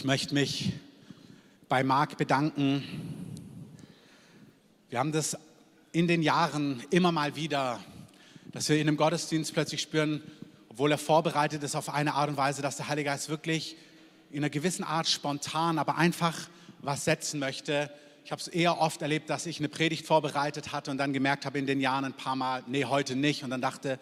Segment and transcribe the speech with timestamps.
[0.00, 0.72] Ich möchte mich
[1.68, 2.82] bei Marc bedanken.
[4.88, 5.36] Wir haben das
[5.92, 7.78] in den Jahren immer mal wieder,
[8.50, 10.22] dass wir in einem Gottesdienst plötzlich spüren,
[10.70, 13.76] obwohl er vorbereitet ist auf eine Art und Weise, dass der Heilige Geist wirklich
[14.30, 16.48] in einer gewissen Art spontan, aber einfach
[16.78, 17.90] was setzen möchte.
[18.24, 21.44] Ich habe es eher oft erlebt, dass ich eine Predigt vorbereitet hatte und dann gemerkt
[21.44, 23.44] habe in den Jahren ein paar Mal, nee, heute nicht.
[23.44, 23.98] Und dann dachte,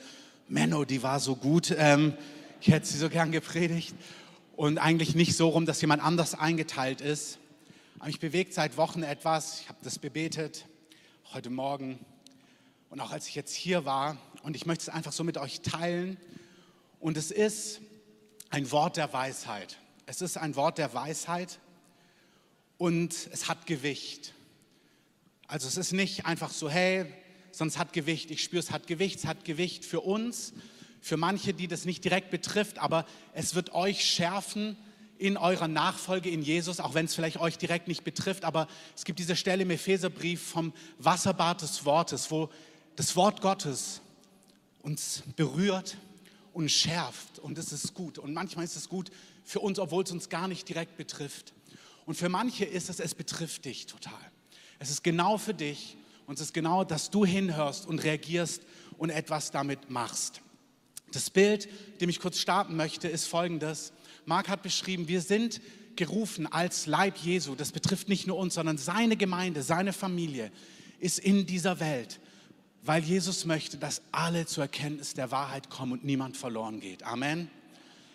[0.46, 2.14] Menno, die war so gut, ähm,
[2.60, 3.96] ich hätte sie so gern gepredigt.
[4.58, 7.38] Und eigentlich nicht so rum, dass jemand anders eingeteilt ist.
[8.00, 9.60] Aber mich bewegt seit Wochen etwas.
[9.60, 10.66] Ich habe das bebetet,
[11.32, 12.04] heute Morgen
[12.90, 14.16] und auch als ich jetzt hier war.
[14.42, 16.16] Und ich möchte es einfach so mit euch teilen.
[16.98, 17.80] Und es ist
[18.50, 19.78] ein Wort der Weisheit.
[20.06, 21.60] Es ist ein Wort der Weisheit
[22.78, 24.34] und es hat Gewicht.
[25.46, 27.06] Also es ist nicht einfach so, hey,
[27.52, 28.32] es hat Gewicht.
[28.32, 30.52] Ich spüre, es hat Gewicht, es hat Gewicht für uns,
[31.00, 34.76] für manche, die das nicht direkt betrifft, aber es wird euch schärfen
[35.18, 38.44] in eurer Nachfolge in Jesus, auch wenn es vielleicht euch direkt nicht betrifft.
[38.44, 42.48] Aber es gibt diese Stelle im Epheserbrief vom Wasserbad des Wortes, wo
[42.96, 44.00] das Wort Gottes
[44.82, 45.96] uns berührt
[46.52, 47.38] und schärft.
[47.40, 48.18] Und es ist gut.
[48.18, 49.10] Und manchmal ist es gut
[49.44, 51.52] für uns, obwohl es uns gar nicht direkt betrifft.
[52.06, 54.14] Und für manche ist es, es betrifft dich total.
[54.78, 55.96] Es ist genau für dich
[56.26, 58.62] und es ist genau, dass du hinhörst und reagierst
[58.96, 60.40] und etwas damit machst.
[61.12, 61.68] Das Bild,
[62.00, 63.92] dem ich kurz starten möchte, ist folgendes.
[64.26, 65.60] Marc hat beschrieben, wir sind
[65.96, 67.54] gerufen als Leib Jesu.
[67.54, 70.50] Das betrifft nicht nur uns, sondern seine Gemeinde, seine Familie
[71.00, 72.20] ist in dieser Welt,
[72.82, 77.02] weil Jesus möchte, dass alle zur Erkenntnis der Wahrheit kommen und niemand verloren geht.
[77.02, 77.50] Amen.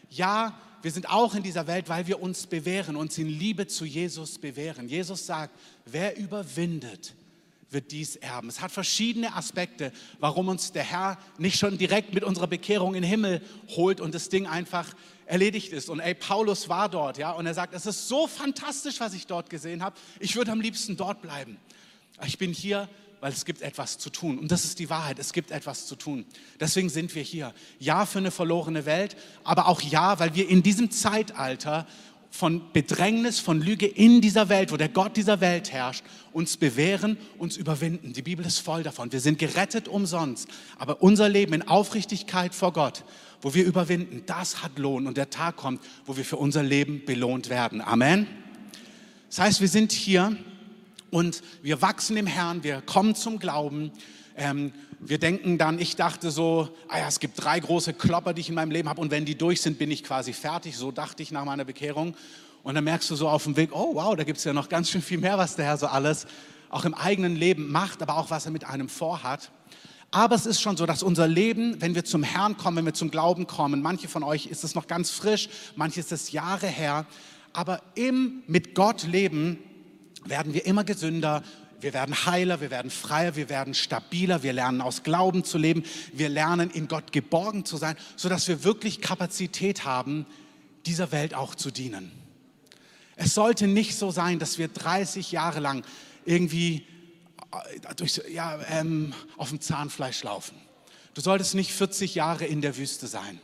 [0.09, 3.85] Ja, wir sind auch in dieser Welt, weil wir uns bewähren, uns in Liebe zu
[3.85, 4.87] Jesus bewähren.
[4.87, 7.13] Jesus sagt, wer überwindet,
[7.73, 8.49] wird dies erben.
[8.49, 13.01] Es hat verschiedene Aspekte, warum uns der Herr nicht schon direkt mit unserer Bekehrung in
[13.01, 14.93] den Himmel holt und das Ding einfach
[15.25, 15.89] erledigt ist.
[15.89, 19.27] Und ey, Paulus war dort, ja, und er sagt, es ist so fantastisch, was ich
[19.27, 19.95] dort gesehen habe.
[20.19, 21.57] Ich würde am liebsten dort bleiben.
[22.25, 22.87] Ich bin hier,
[23.23, 24.37] weil es gibt etwas zu tun.
[24.37, 26.25] Und das ist die Wahrheit, es gibt etwas zu tun.
[26.59, 27.53] Deswegen sind wir hier.
[27.79, 29.15] Ja für eine verlorene Welt,
[29.45, 31.87] aber auch ja, weil wir in diesem Zeitalter
[32.33, 37.15] von Bedrängnis, von Lüge in dieser Welt, wo der Gott dieser Welt herrscht, uns bewähren,
[37.37, 38.11] uns überwinden.
[38.13, 39.11] Die Bibel ist voll davon.
[39.11, 40.47] Wir sind gerettet umsonst.
[40.79, 43.03] Aber unser Leben in Aufrichtigkeit vor Gott,
[43.39, 45.05] wo wir überwinden, das hat Lohn.
[45.05, 47.81] Und der Tag kommt, wo wir für unser Leben belohnt werden.
[47.81, 48.25] Amen.
[49.29, 50.35] Das heißt, wir sind hier
[51.13, 53.91] und wir wachsen im Herrn, wir kommen zum Glauben.
[54.35, 58.41] Ähm, wir denken dann, ich dachte so, ah ja, es gibt drei große Klopper, die
[58.41, 60.75] ich in meinem Leben habe und wenn die durch sind, bin ich quasi fertig.
[60.75, 62.15] So dachte ich nach meiner Bekehrung.
[62.63, 64.69] Und dann merkst du so auf dem Weg, oh wow, da gibt es ja noch
[64.69, 66.25] ganz schön viel mehr, was der Herr so alles
[66.71, 69.51] auch im eigenen Leben macht, aber auch was er mit einem vorhat.
[70.09, 72.93] Aber es ist schon so, dass unser Leben, wenn wir zum Herrn kommen, wenn wir
[72.95, 76.67] zum Glauben kommen, manche von euch ist es noch ganz frisch, manche ist es Jahre
[76.67, 77.05] her,
[77.51, 79.59] aber im mit Gott leben
[80.25, 81.43] werden wir immer gesünder,
[81.79, 85.83] wir werden heiler, wir werden freier, wir werden stabiler, wir lernen aus Glauben zu leben,
[86.13, 90.25] wir lernen in Gott geborgen zu sein, sodass wir wirklich Kapazität haben,
[90.85, 92.11] dieser Welt auch zu dienen.
[93.15, 95.85] Es sollte nicht so sein, dass wir 30 Jahre lang
[96.25, 96.87] irgendwie
[97.51, 100.55] äh, durch, ja, ähm, auf dem Zahnfleisch laufen.
[101.13, 103.39] Du solltest nicht 40 Jahre in der Wüste sein.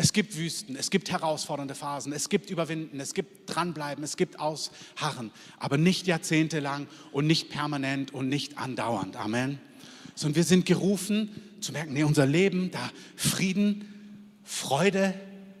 [0.00, 4.38] Es gibt Wüsten, es gibt herausfordernde Phasen, es gibt Überwinden, es gibt dranbleiben, es gibt
[4.38, 9.16] Ausharren, aber nicht jahrzehntelang und nicht permanent und nicht andauernd.
[9.16, 9.58] Amen.
[10.14, 15.14] Sondern wir sind gerufen zu merken, nee, unser Leben, da Frieden, Freude,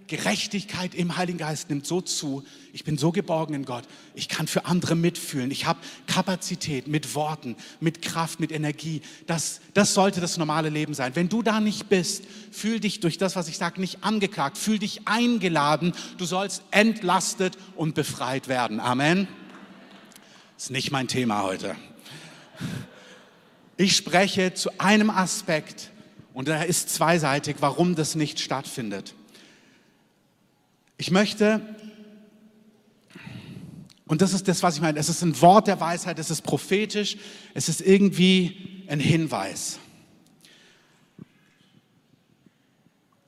[0.08, 2.42] Gerechtigkeit im Heiligen Geist nimmt so zu.
[2.72, 3.84] Ich bin so geborgen in Gott.
[4.14, 5.50] Ich kann für andere mitfühlen.
[5.50, 9.02] Ich habe Kapazität mit Worten, mit Kraft, mit Energie.
[9.26, 11.14] Das, das sollte das normale Leben sein.
[11.14, 14.56] Wenn du da nicht bist, fühl dich durch das, was ich sage, nicht angeklagt.
[14.56, 15.92] Fühl dich eingeladen.
[16.16, 18.80] Du sollst entlastet und befreit werden.
[18.80, 19.28] Amen.
[20.56, 21.76] Ist nicht mein Thema heute.
[23.76, 25.90] Ich spreche zu einem Aspekt
[26.32, 29.14] und er ist zweiseitig, warum das nicht stattfindet.
[31.00, 31.62] Ich möchte,
[34.08, 36.42] und das ist das, was ich meine, es ist ein Wort der Weisheit, es ist
[36.42, 37.16] prophetisch,
[37.54, 39.78] es ist irgendwie ein Hinweis.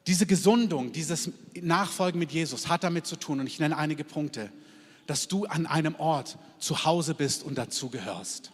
[0.08, 1.30] Diese Gesundung, dieses
[1.60, 4.50] Nachfolgen mit Jesus hat damit zu tun, und ich nenne einige Punkte,
[5.06, 8.50] dass du an einem Ort zu Hause bist und dazugehörst.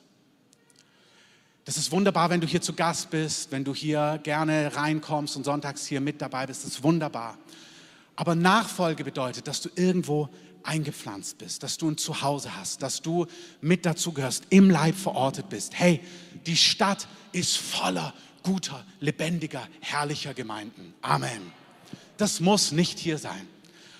[1.64, 5.44] Das ist wunderbar, wenn du hier zu Gast bist, wenn du hier gerne reinkommst und
[5.44, 6.64] sonntags hier mit dabei bist.
[6.64, 7.38] Das ist wunderbar.
[8.16, 10.28] Aber Nachfolge bedeutet, dass du irgendwo
[10.62, 13.26] eingepflanzt bist, dass du ein Zuhause hast, dass du
[13.60, 15.78] mit dazugehörst, im Leib verortet bist.
[15.78, 16.00] Hey,
[16.46, 20.94] die Stadt ist voller guter, lebendiger, herrlicher Gemeinden.
[21.02, 21.52] Amen.
[22.16, 23.46] Das muss nicht hier sein.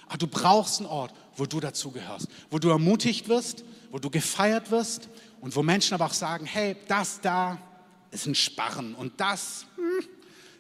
[0.09, 4.71] Aber du brauchst einen Ort, wo du dazugehörst, wo du ermutigt wirst, wo du gefeiert
[4.71, 5.09] wirst
[5.41, 7.59] und wo Menschen aber auch sagen, hey, das da
[8.11, 10.09] ist ein Sparren und das, hm,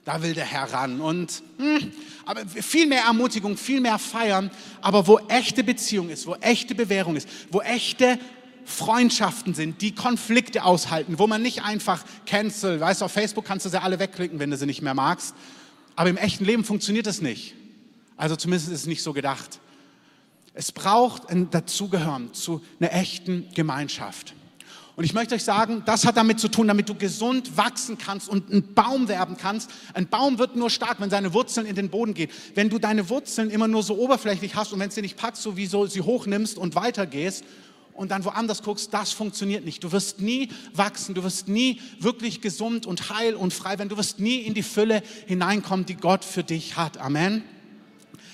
[0.06, 1.00] da will der Herr ran.
[1.00, 1.92] Und hm,
[2.24, 4.50] aber viel mehr Ermutigung, viel mehr Feiern,
[4.80, 8.18] aber wo echte Beziehung ist, wo echte Bewährung ist, wo echte
[8.64, 13.66] Freundschaften sind, die Konflikte aushalten, wo man nicht einfach cancel, weißt du, auf Facebook kannst
[13.66, 15.34] du sie alle wegklicken, wenn du sie nicht mehr magst,
[15.96, 17.54] aber im echten Leben funktioniert das nicht.
[18.16, 19.60] Also zumindest ist es nicht so gedacht.
[20.54, 24.34] Es braucht ein Dazugehören zu einer echten Gemeinschaft.
[24.96, 28.30] Und ich möchte euch sagen, das hat damit zu tun, damit du gesund wachsen kannst
[28.30, 29.70] und ein Baum werden kannst.
[29.92, 32.30] Ein Baum wird nur stark, wenn seine Wurzeln in den Boden gehen.
[32.54, 35.58] Wenn du deine Wurzeln immer nur so oberflächlich hast und wenn dir nicht packt, so
[35.58, 37.44] wie so sie hochnimmst und weitergehst
[37.92, 39.84] und dann woanders guckst, das funktioniert nicht.
[39.84, 43.90] Du wirst nie wachsen, du wirst nie wirklich gesund und heil und frei werden.
[43.90, 46.96] Du wirst nie in die Fülle hineinkommen, die Gott für dich hat.
[46.96, 47.44] Amen.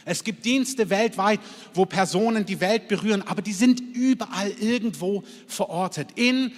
[0.04, 1.40] Es gibt Dienste weltweit,
[1.74, 6.08] wo Personen die Welt berühren, aber die sind überall irgendwo verortet.
[6.16, 6.52] In,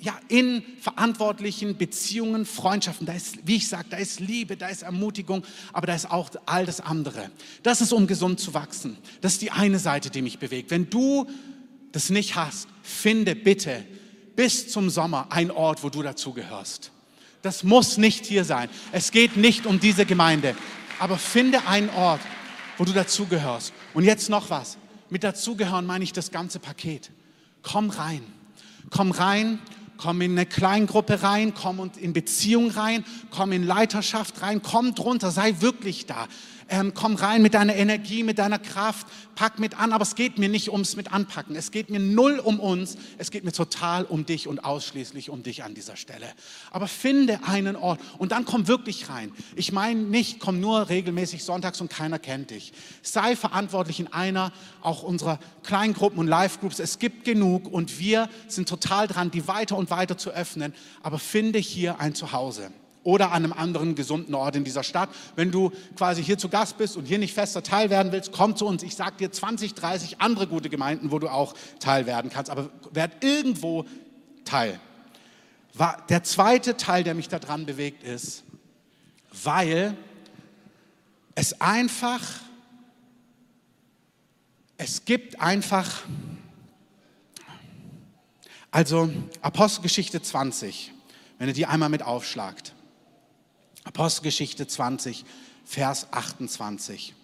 [0.00, 3.06] ja, in verantwortlichen Beziehungen, Freundschaften.
[3.06, 6.30] Da ist, wie ich sage, da ist Liebe, da ist Ermutigung, aber da ist auch
[6.46, 7.30] all das andere.
[7.62, 8.96] Das ist, um gesund zu wachsen.
[9.20, 10.70] Das ist die eine Seite, die mich bewegt.
[10.70, 11.26] Wenn du
[11.92, 13.84] das nicht hast, finde bitte
[14.36, 16.90] bis zum Sommer ein Ort, wo du dazugehörst.
[17.42, 18.68] Das muss nicht hier sein.
[18.92, 20.54] Es geht nicht um diese Gemeinde.
[20.98, 22.20] Aber finde einen Ort,
[22.82, 23.72] wo du dazugehörst.
[23.94, 24.76] Und jetzt noch was.
[25.08, 27.12] Mit dazugehören meine ich das ganze Paket.
[27.62, 28.24] Komm rein.
[28.90, 29.60] Komm rein,
[29.98, 35.30] komm in eine Kleingruppe rein, komm in Beziehung rein, komm in Leiterschaft rein, komm drunter,
[35.30, 36.26] sei wirklich da
[36.68, 39.92] ähm, komm rein mit deiner Energie, mit deiner Kraft, pack mit an.
[39.92, 41.56] Aber es geht mir nicht ums mit anpacken.
[41.56, 42.96] Es geht mir null um uns.
[43.18, 46.26] Es geht mir total um dich und ausschließlich um dich an dieser Stelle.
[46.70, 49.32] Aber finde einen Ort und dann komm wirklich rein.
[49.56, 52.72] Ich meine nicht, komm nur regelmäßig sonntags und keiner kennt dich.
[53.02, 56.78] Sei verantwortlich in einer auch unserer Kleingruppen und Live-Groups.
[56.78, 60.74] Es gibt genug und wir sind total dran, die weiter und weiter zu öffnen.
[61.02, 62.72] Aber finde hier ein Zuhause
[63.04, 65.08] oder an einem anderen gesunden Ort in dieser Stadt.
[65.36, 68.56] Wenn du quasi hier zu Gast bist und hier nicht fester Teil werden willst, komm
[68.56, 68.82] zu uns.
[68.82, 72.50] Ich sage dir 20, 30 andere gute Gemeinden, wo du auch Teil werden kannst.
[72.50, 73.84] Aber werd irgendwo
[74.44, 74.78] Teil.
[76.08, 78.44] Der zweite Teil, der mich daran bewegt, ist,
[79.42, 79.96] weil
[81.34, 82.20] es einfach,
[84.76, 86.02] es gibt einfach,
[88.70, 89.10] also
[89.40, 90.92] Apostelgeschichte 20,
[91.38, 92.74] wenn ihr die einmal mit aufschlagt.
[93.84, 95.24] Apostelgeschichte 20,
[95.64, 97.14] Vers 28.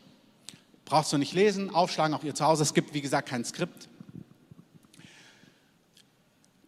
[0.84, 2.62] Brauchst du nicht lesen, aufschlagen, auch ihr zu Hause.
[2.62, 3.88] Es gibt, wie gesagt, kein Skript.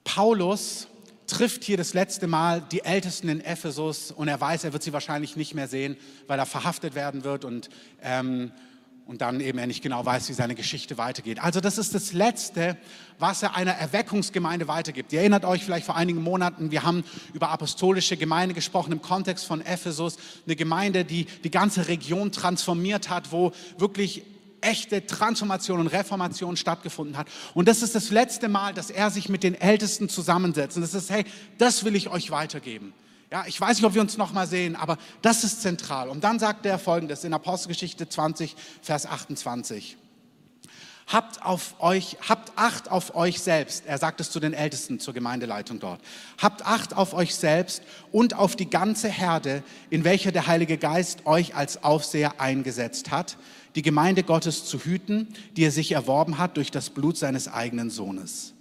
[0.04, 0.88] Paulus
[1.26, 4.92] trifft hier das letzte Mal die Ältesten in Ephesus und er weiß, er wird sie
[4.92, 5.96] wahrscheinlich nicht mehr sehen,
[6.26, 7.70] weil er verhaftet werden wird und
[8.02, 8.52] ähm,
[9.10, 11.42] und dann eben er nicht genau weiß, wie seine Geschichte weitergeht.
[11.42, 12.76] Also das ist das Letzte,
[13.18, 15.12] was er einer Erweckungsgemeinde weitergibt.
[15.12, 17.02] Ihr erinnert euch vielleicht vor einigen Monaten, wir haben
[17.34, 20.16] über apostolische Gemeinde gesprochen im Kontext von Ephesus,
[20.46, 24.22] eine Gemeinde, die die ganze Region transformiert hat, wo wirklich
[24.60, 27.26] echte Transformation und Reformation stattgefunden hat.
[27.52, 30.76] Und das ist das letzte Mal, dass er sich mit den Ältesten zusammensetzt.
[30.76, 31.24] Und das ist, hey,
[31.58, 32.92] das will ich euch weitergeben.
[33.30, 36.08] Ja, ich weiß nicht, ob wir uns noch mal sehen, aber das ist zentral.
[36.08, 39.96] Und dann sagt er folgendes in Apostelgeschichte 20, Vers 28.
[41.06, 43.84] Habt auf euch, habt Acht auf euch selbst.
[43.86, 46.00] Er sagt es zu den Ältesten, zur Gemeindeleitung dort.
[46.38, 51.26] Habt Acht auf euch selbst und auf die ganze Herde, in welcher der Heilige Geist
[51.26, 53.36] euch als Aufseher eingesetzt hat,
[53.76, 57.90] die Gemeinde Gottes zu hüten, die er sich erworben hat durch das Blut seines eigenen
[57.90, 58.54] Sohnes.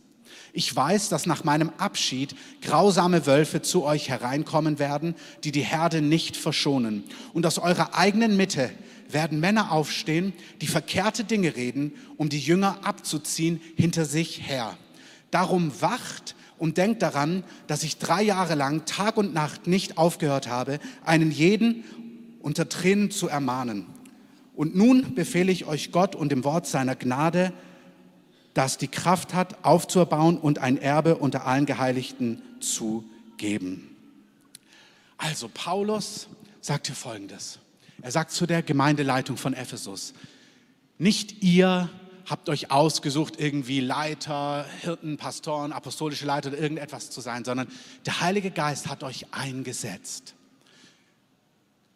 [0.54, 6.02] Ich weiß, dass nach meinem Abschied grausame Wölfe zu euch hereinkommen werden, die die Herde
[6.02, 7.04] nicht verschonen.
[7.34, 8.72] Und aus eurer eigenen Mitte
[9.10, 14.78] werden Männer aufstehen, die verkehrte Dinge reden, um die Jünger abzuziehen hinter sich her.
[15.32, 20.48] Darum wacht und denkt daran, dass ich drei Jahre lang Tag und Nacht nicht aufgehört
[20.48, 21.84] habe, einen jeden
[22.42, 23.86] unter Tränen zu ermahnen.
[24.56, 27.54] Und nun befehle ich euch Gott und dem Wort seiner Gnade,
[28.54, 33.04] das die Kraft hat, aufzubauen und ein Erbe unter allen Geheiligten zu
[33.38, 33.96] geben.
[35.18, 36.28] Also Paulus
[36.62, 37.60] sagt hier Folgendes.
[38.02, 40.14] Er sagt zu der Gemeindeleitung von Ephesus,
[40.98, 41.90] nicht ihr
[42.26, 47.68] habt euch ausgesucht, irgendwie Leiter, Hirten, Pastoren, apostolische Leiter oder irgendetwas zu sein, sondern
[48.06, 50.36] der Heilige Geist hat euch eingesetzt.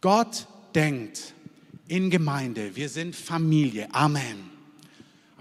[0.01, 1.33] Gott denkt
[1.87, 3.93] in Gemeinde, wir sind Familie.
[3.93, 4.52] Amen.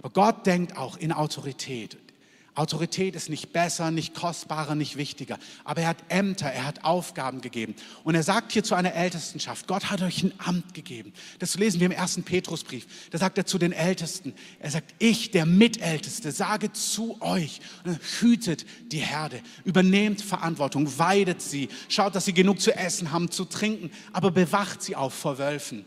[0.03, 1.97] Aber Gott denkt auch in Autorität.
[2.55, 5.39] Autorität ist nicht besser, nicht kostbarer, nicht wichtiger.
[5.65, 7.75] Aber er hat Ämter, er hat Aufgaben gegeben.
[8.05, 11.15] Und er sagt hier zu einer Ältestenschaft, Gott hat euch ein Amt gegeben.
[11.39, 12.87] Das lesen wir im ersten Petrusbrief.
[13.11, 17.63] Da sagt er zu den Ältesten, er sagt, ich, der Mitälteste, sage zu euch,
[18.21, 23.47] hütet die Herde, übernehmt Verantwortung, weidet sie, schaut, dass sie genug zu essen haben, zu
[23.47, 25.87] trinken, aber bewacht sie auch vor Wölfen.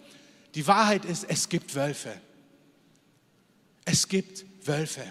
[0.55, 2.19] Die Wahrheit ist, es gibt Wölfe.
[3.85, 5.03] Es gibt Wölfe.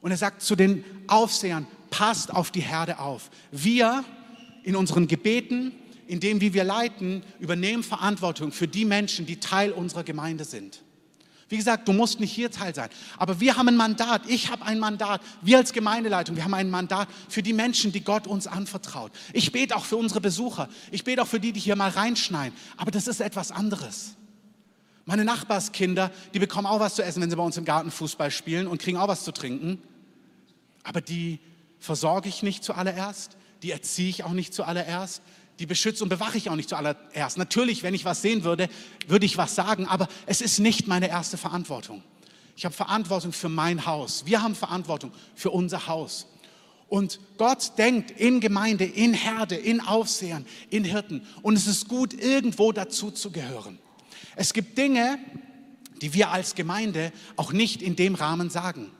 [0.00, 3.30] Und er sagt zu den Aufsehern, passt auf die Herde auf.
[3.50, 4.04] Wir
[4.64, 5.72] in unseren Gebeten,
[6.06, 10.82] in dem, wie wir leiten, übernehmen Verantwortung für die Menschen, die Teil unserer Gemeinde sind.
[11.48, 12.88] Wie gesagt, du musst nicht hier Teil sein.
[13.16, 14.22] Aber wir haben ein Mandat.
[14.28, 15.20] Ich habe ein Mandat.
[15.42, 19.12] Wir als Gemeindeleitung, wir haben ein Mandat für die Menschen, die Gott uns anvertraut.
[19.32, 20.68] Ich bete auch für unsere Besucher.
[20.90, 22.56] Ich bete auch für die, die hier mal reinschneiden.
[22.76, 24.16] Aber das ist etwas anderes.
[25.06, 28.30] Meine Nachbarskinder, die bekommen auch was zu essen, wenn sie bei uns im Garten Fußball
[28.30, 29.82] spielen und kriegen auch was zu trinken
[30.84, 31.40] aber die
[31.80, 35.22] versorge ich nicht zuallererst, die erziehe ich auch nicht zuallererst,
[35.58, 37.38] die beschütze und bewache ich auch nicht zuallererst.
[37.38, 38.68] Natürlich, wenn ich was sehen würde,
[39.08, 42.02] würde ich was sagen, aber es ist nicht meine erste Verantwortung.
[42.56, 44.26] Ich habe Verantwortung für mein Haus.
[44.26, 46.26] Wir haben Verantwortung für unser Haus.
[46.88, 51.26] Und Gott denkt in Gemeinde, in Herde, in Aufsehern, in Hirten.
[51.42, 53.78] Und es ist gut, irgendwo dazu zu gehören.
[54.36, 55.18] Es gibt Dinge,
[56.00, 58.90] die wir als Gemeinde auch nicht in dem Rahmen sagen.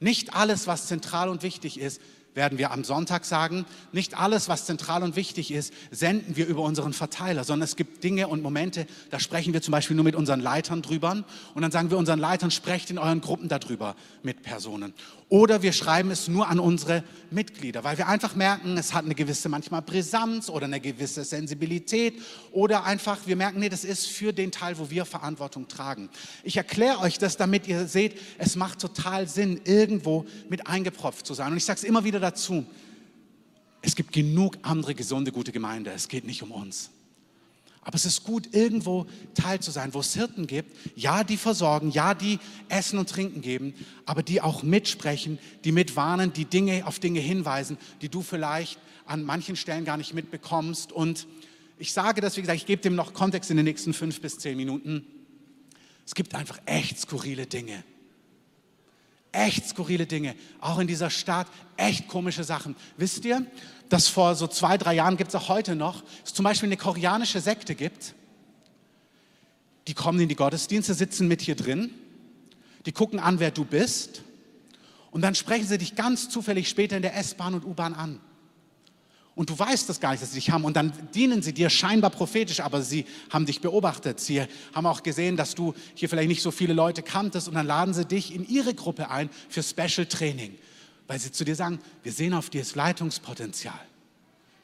[0.00, 2.00] Nicht alles, was zentral und wichtig ist,
[2.34, 3.64] werden wir am Sonntag sagen.
[3.92, 8.02] Nicht alles, was zentral und wichtig ist, senden wir über unseren Verteiler, sondern es gibt
[8.02, 11.70] Dinge und Momente, da sprechen wir zum Beispiel nur mit unseren Leitern drüber und dann
[11.70, 14.94] sagen wir unseren Leitern, sprecht in euren Gruppen darüber mit Personen.
[15.28, 19.14] Oder wir schreiben es nur an unsere Mitglieder, weil wir einfach merken, es hat eine
[19.14, 22.20] gewisse manchmal Brisanz oder eine gewisse Sensibilität
[22.52, 26.10] oder einfach wir merken, nee, das ist für den Teil, wo wir Verantwortung tragen.
[26.42, 31.34] Ich erkläre euch das, damit ihr seht, es macht total Sinn, irgendwo mit eingepropft zu
[31.34, 31.52] sein.
[31.52, 32.66] Und ich sage es immer wieder dazu,
[33.80, 35.90] es gibt genug andere gesunde, gute Gemeinde.
[35.90, 36.90] Es geht nicht um uns.
[37.84, 41.90] Aber es ist gut, irgendwo Teil zu sein, wo es Hirten gibt, ja, die versorgen,
[41.90, 42.38] ja, die
[42.68, 43.74] Essen und Trinken geben,
[44.06, 49.22] aber die auch mitsprechen, die mitwarnen, die Dinge auf Dinge hinweisen, die du vielleicht an
[49.22, 50.92] manchen Stellen gar nicht mitbekommst.
[50.92, 51.26] Und
[51.78, 54.38] ich sage das, wie gesagt, ich gebe dem noch Kontext in den nächsten fünf bis
[54.38, 55.04] zehn Minuten.
[56.06, 57.84] Es gibt einfach echt skurrile Dinge
[59.34, 62.76] echt skurrile Dinge, auch in dieser Stadt, echt komische Sachen.
[62.96, 63.44] Wisst ihr,
[63.94, 66.76] dass vor so zwei, drei Jahren gibt es auch heute noch, es zum Beispiel eine
[66.76, 68.16] koreanische Sekte gibt,
[69.86, 71.90] die kommen in die Gottesdienste, sitzen mit hier drin,
[72.86, 74.22] die gucken an, wer du bist
[75.12, 78.18] und dann sprechen sie dich ganz zufällig später in der S-Bahn und U-Bahn an.
[79.36, 80.64] Und du weißt das gar nicht, dass sie dich haben.
[80.64, 84.18] Und dann dienen sie dir scheinbar prophetisch, aber sie haben dich beobachtet.
[84.18, 87.48] Sie haben auch gesehen, dass du hier vielleicht nicht so viele Leute kanntest.
[87.48, 90.56] Und dann laden sie dich in ihre Gruppe ein für Special Training.
[91.06, 93.80] Weil sie zu dir sagen, wir sehen auf dir das Leitungspotenzial.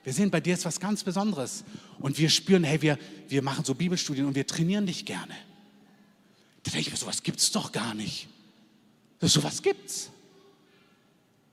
[0.03, 1.65] Wir sehen, bei dir ist was ganz Besonderes.
[1.99, 5.35] Und wir spüren, hey, wir, wir machen so Bibelstudien und wir trainieren dich gerne.
[6.63, 8.29] Da denke ich mir, sowas es doch gar nicht.
[9.21, 10.11] Sowas gibt's.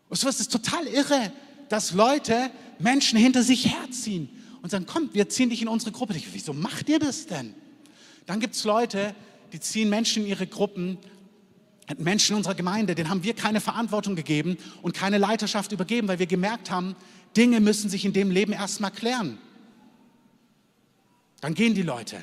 [0.10, 1.32] Und sowas ist total irre,
[1.67, 4.29] dass Leute Menschen hinter sich herziehen
[4.62, 6.15] und sagen, komm, wir ziehen dich in unsere Gruppe.
[6.15, 7.53] Ich, wieso macht ihr das denn?
[8.25, 9.13] Dann gibt es Leute,
[9.51, 10.98] die ziehen Menschen in ihre Gruppen,
[11.98, 16.20] Menschen in unserer Gemeinde, denen haben wir keine Verantwortung gegeben und keine Leiterschaft übergeben, weil
[16.20, 16.96] wir gemerkt haben,
[17.36, 19.38] Dinge müssen sich in dem Leben erstmal klären.
[21.39, 22.17] Dann gehen die Leute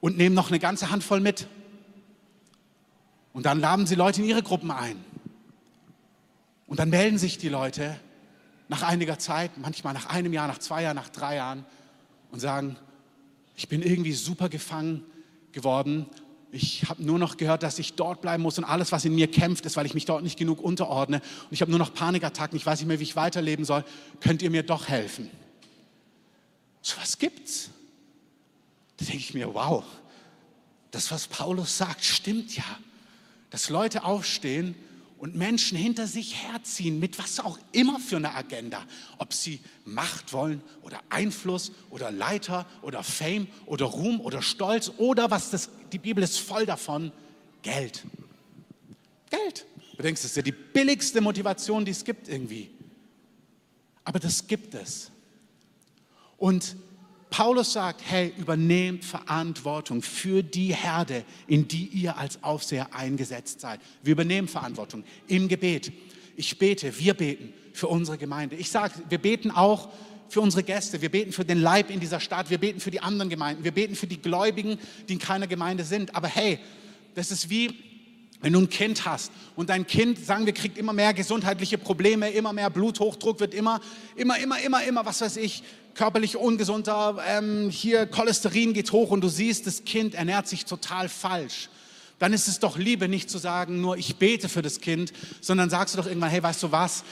[0.00, 1.46] und nehmen noch eine ganze Handvoll mit.
[3.32, 4.96] Und dann laden sie Leute in ihre Gruppen ein.
[6.66, 7.98] Und dann melden sich die Leute
[8.68, 11.64] nach einiger Zeit, manchmal nach einem Jahr, nach zwei Jahren, nach drei Jahren
[12.30, 12.76] und sagen,
[13.56, 15.04] ich bin irgendwie super gefangen
[15.52, 16.06] geworden.
[16.56, 19.28] Ich habe nur noch gehört, dass ich dort bleiben muss und alles, was in mir
[19.28, 21.16] kämpft, ist, weil ich mich dort nicht genug unterordne.
[21.16, 23.84] Und ich habe nur noch Panikattacken, ich weiß nicht mehr, wie ich weiterleben soll.
[24.20, 25.28] Könnt ihr mir doch helfen?
[26.80, 27.70] So was gibt's.
[28.98, 29.82] Da denke ich mir, wow,
[30.92, 32.64] das, was Paulus sagt, stimmt ja.
[33.50, 34.76] Dass Leute aufstehen
[35.24, 38.84] und Menschen hinter sich herziehen, mit was auch immer für einer Agenda.
[39.16, 45.30] Ob sie Macht wollen oder Einfluss oder Leiter oder Fame oder Ruhm oder Stolz oder
[45.30, 47.10] was das, die Bibel ist voll davon,
[47.62, 48.04] Geld.
[49.30, 49.64] Geld.
[49.96, 52.70] Du denkst, das ist ja die billigste Motivation, die es gibt irgendwie.
[54.04, 55.10] Aber das gibt es.
[56.36, 56.76] Und
[57.36, 63.80] Paulus sagt, hey, übernehmt Verantwortung für die Herde, in die ihr als Aufseher eingesetzt seid.
[64.04, 65.92] Wir übernehmen Verantwortung im Gebet.
[66.36, 68.54] Ich bete, wir beten für unsere Gemeinde.
[68.54, 69.88] Ich sage, wir beten auch
[70.28, 73.00] für unsere Gäste, wir beten für den Leib in dieser Stadt, wir beten für die
[73.00, 76.14] anderen Gemeinden, wir beten für die Gläubigen, die in keiner Gemeinde sind.
[76.14, 76.60] Aber hey,
[77.16, 77.74] das ist wie,
[78.44, 82.28] Wenn du ein Kind hast und dein Kind, sagen wir, kriegt immer mehr gesundheitliche Probleme,
[82.28, 83.80] immer mehr Bluthochdruck, wird immer,
[84.16, 85.62] immer, immer, immer, immer, was weiß ich,
[85.94, 91.08] körperlich ungesunder, ähm, hier Cholesterin geht hoch und du siehst, das Kind ernährt sich total
[91.08, 91.70] falsch.
[92.18, 95.70] Dann ist es doch Liebe, nicht zu sagen, nur ich bete für das Kind, sondern
[95.70, 97.02] sagst du doch irgendwann, hey, weißt du was,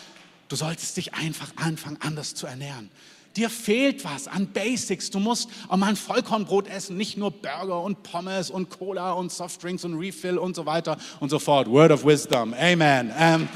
[0.48, 2.90] du solltest dich einfach anfangen, anders zu ernähren.
[3.36, 5.10] Dir fehlt was an Basics.
[5.10, 9.32] Du musst auch mal ein Vollkornbrot essen, nicht nur Burger und Pommes und Cola und
[9.32, 11.68] Softdrinks und Refill und so weiter und so fort.
[11.68, 12.52] Word of Wisdom.
[12.52, 13.10] Amen.
[13.18, 13.48] Ähm,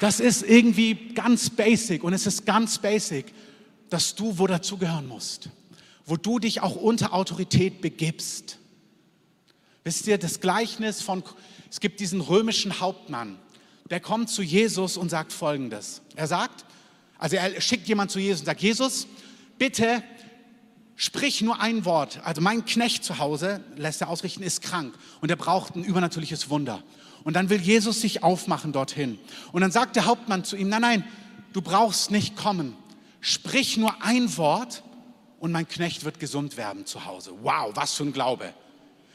[0.00, 3.32] das ist irgendwie ganz basic und es ist ganz basic,
[3.90, 5.50] dass du wo dazugehören musst,
[6.04, 8.58] wo du dich auch unter Autorität begibst.
[9.84, 11.22] Wisst ihr, das Gleichnis von,
[11.70, 13.38] es gibt diesen römischen Hauptmann,
[13.88, 16.02] der kommt zu Jesus und sagt Folgendes.
[16.16, 16.64] Er sagt,
[17.18, 19.06] also er schickt jemand zu Jesus und sagt, Jesus,
[19.58, 20.02] bitte
[20.96, 22.20] sprich nur ein Wort.
[22.24, 26.50] Also mein Knecht zu Hause, lässt er ausrichten, ist krank und er braucht ein übernatürliches
[26.50, 26.82] Wunder.
[27.24, 29.18] Und dann will Jesus sich aufmachen dorthin.
[29.52, 31.04] Und dann sagt der Hauptmann zu ihm, nein, nein,
[31.52, 32.76] du brauchst nicht kommen.
[33.20, 34.84] Sprich nur ein Wort
[35.40, 37.32] und mein Knecht wird gesund werden zu Hause.
[37.42, 38.54] Wow, was für ein Glaube.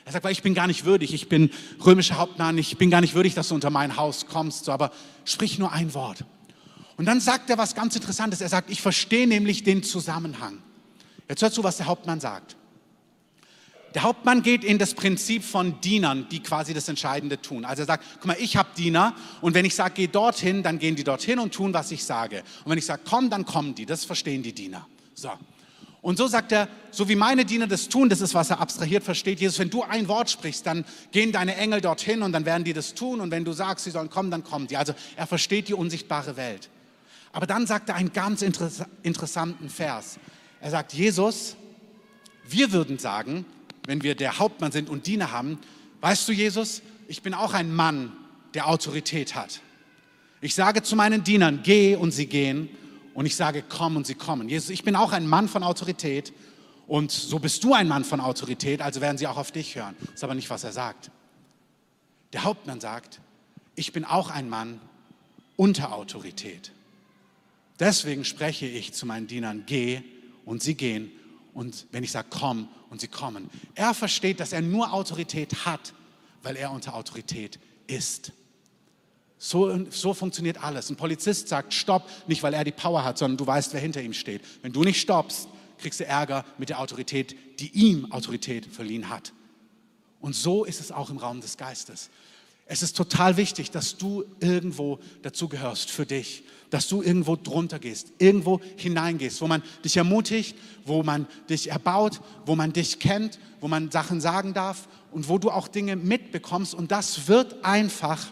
[0.04, 1.52] Er sagt, weil ich bin gar nicht würdig, ich bin
[1.86, 4.92] römischer Hauptmann, ich bin gar nicht würdig, dass du unter mein Haus kommst, so, aber
[5.26, 6.26] sprich nur ein Wort.
[6.98, 8.42] Und dann sagt er was ganz Interessantes.
[8.42, 10.60] Er sagt, ich verstehe nämlich den Zusammenhang.
[11.30, 12.56] Jetzt hört zu, was der Hauptmann sagt.
[13.94, 17.66] Der Hauptmann geht in das Prinzip von Dienern, die quasi das Entscheidende tun.
[17.66, 20.80] Also er sagt, guck mal, ich habe Diener und wenn ich sage, geh dorthin, dann
[20.80, 22.44] gehen die dorthin und tun, was ich sage.
[22.64, 23.86] Und wenn ich sage, komm, dann kommen die.
[23.86, 24.88] Das verstehen die Diener.
[25.14, 25.32] So.
[26.02, 29.04] Und so sagt er, so wie meine Diener das tun, das ist, was er abstrahiert
[29.04, 29.40] versteht.
[29.40, 32.74] Jesus, wenn du ein Wort sprichst, dann gehen deine Engel dorthin und dann werden die
[32.74, 33.20] das tun.
[33.20, 34.78] Und wenn du sagst, sie sollen kommen, dann kommen die.
[34.78, 36.70] Also er versteht die unsichtbare Welt.
[37.32, 40.20] Aber dann sagt er einen ganz interessanten Vers.
[40.60, 41.56] Er sagt, Jesus,
[42.48, 43.46] wir würden sagen,
[43.86, 45.60] wenn wir der Hauptmann sind und Diener haben,
[46.02, 48.12] weißt du, Jesus, ich bin auch ein Mann,
[48.54, 49.62] der Autorität hat.
[50.42, 52.70] Ich sage zu meinen Dienern, geh und sie gehen.
[53.14, 54.50] Und ich sage, komm und sie kommen.
[54.50, 56.34] Jesus, ich bin auch ein Mann von Autorität.
[56.88, 59.96] Und so bist du ein Mann von Autorität, also werden sie auch auf dich hören.
[60.02, 61.12] Das ist aber nicht, was er sagt.
[62.34, 63.22] Der Hauptmann sagt,
[63.76, 64.82] ich bin auch ein Mann
[65.56, 66.72] unter Autorität.
[67.82, 70.04] Deswegen spreche ich zu meinen Dienern, geh
[70.46, 71.12] und sie gehen.
[71.56, 73.50] Und wenn ich sage, komm und sie kommen.
[73.74, 75.94] Er versteht, dass er nur Autorität hat,
[76.44, 78.34] weil er unter Autorität ist.
[79.40, 80.92] So, so funktioniert alles.
[80.92, 84.04] Ein Polizist sagt, stopp, nicht weil er die Power hat, sondern du weißt, wer hinter
[84.04, 84.44] ihm steht.
[84.62, 89.34] Wenn du nicht stoppst, kriegst du Ärger mit der Autorität, die ihm Autorität verliehen hat.
[90.20, 92.12] Und so ist es auch im Raum des Geistes.
[92.68, 98.14] Es ist total wichtig, dass du irgendwo dazugehörst für dich dass du irgendwo drunter gehst,
[98.18, 103.68] irgendwo hineingehst, wo man dich ermutigt, wo man dich erbaut, wo man dich kennt, wo
[103.68, 106.74] man Sachen sagen darf und wo du auch Dinge mitbekommst.
[106.74, 108.32] Und das wird einfach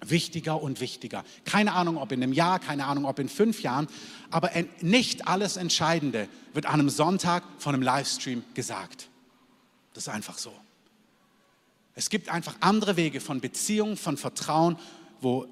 [0.00, 1.24] wichtiger und wichtiger.
[1.44, 3.88] Keine Ahnung, ob in einem Jahr, keine Ahnung, ob in fünf Jahren,
[4.30, 4.50] aber
[4.80, 9.08] nicht alles Entscheidende wird an einem Sonntag von einem Livestream gesagt.
[9.92, 10.52] Das ist einfach so.
[11.94, 14.76] Es gibt einfach andere Wege von Beziehung, von Vertrauen,
[15.20, 15.46] wo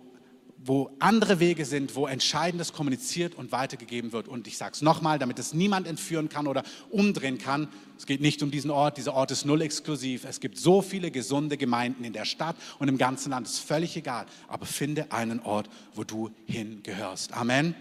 [0.66, 4.29] wo andere Wege sind, wo Entscheidendes kommuniziert und weitergegeben wird.
[4.29, 7.68] Und ich sage es nochmal, damit es niemand entführen kann oder umdrehen kann.
[7.98, 8.96] Es geht nicht um diesen Ort.
[8.96, 10.24] Dieser Ort ist null exklusiv.
[10.24, 13.46] Es gibt so viele gesunde Gemeinden in der Stadt und im ganzen Land.
[13.46, 14.24] Es ist völlig egal.
[14.48, 17.35] Aber finde einen Ort, wo du hingehörst.
[17.35, 17.74] Amen.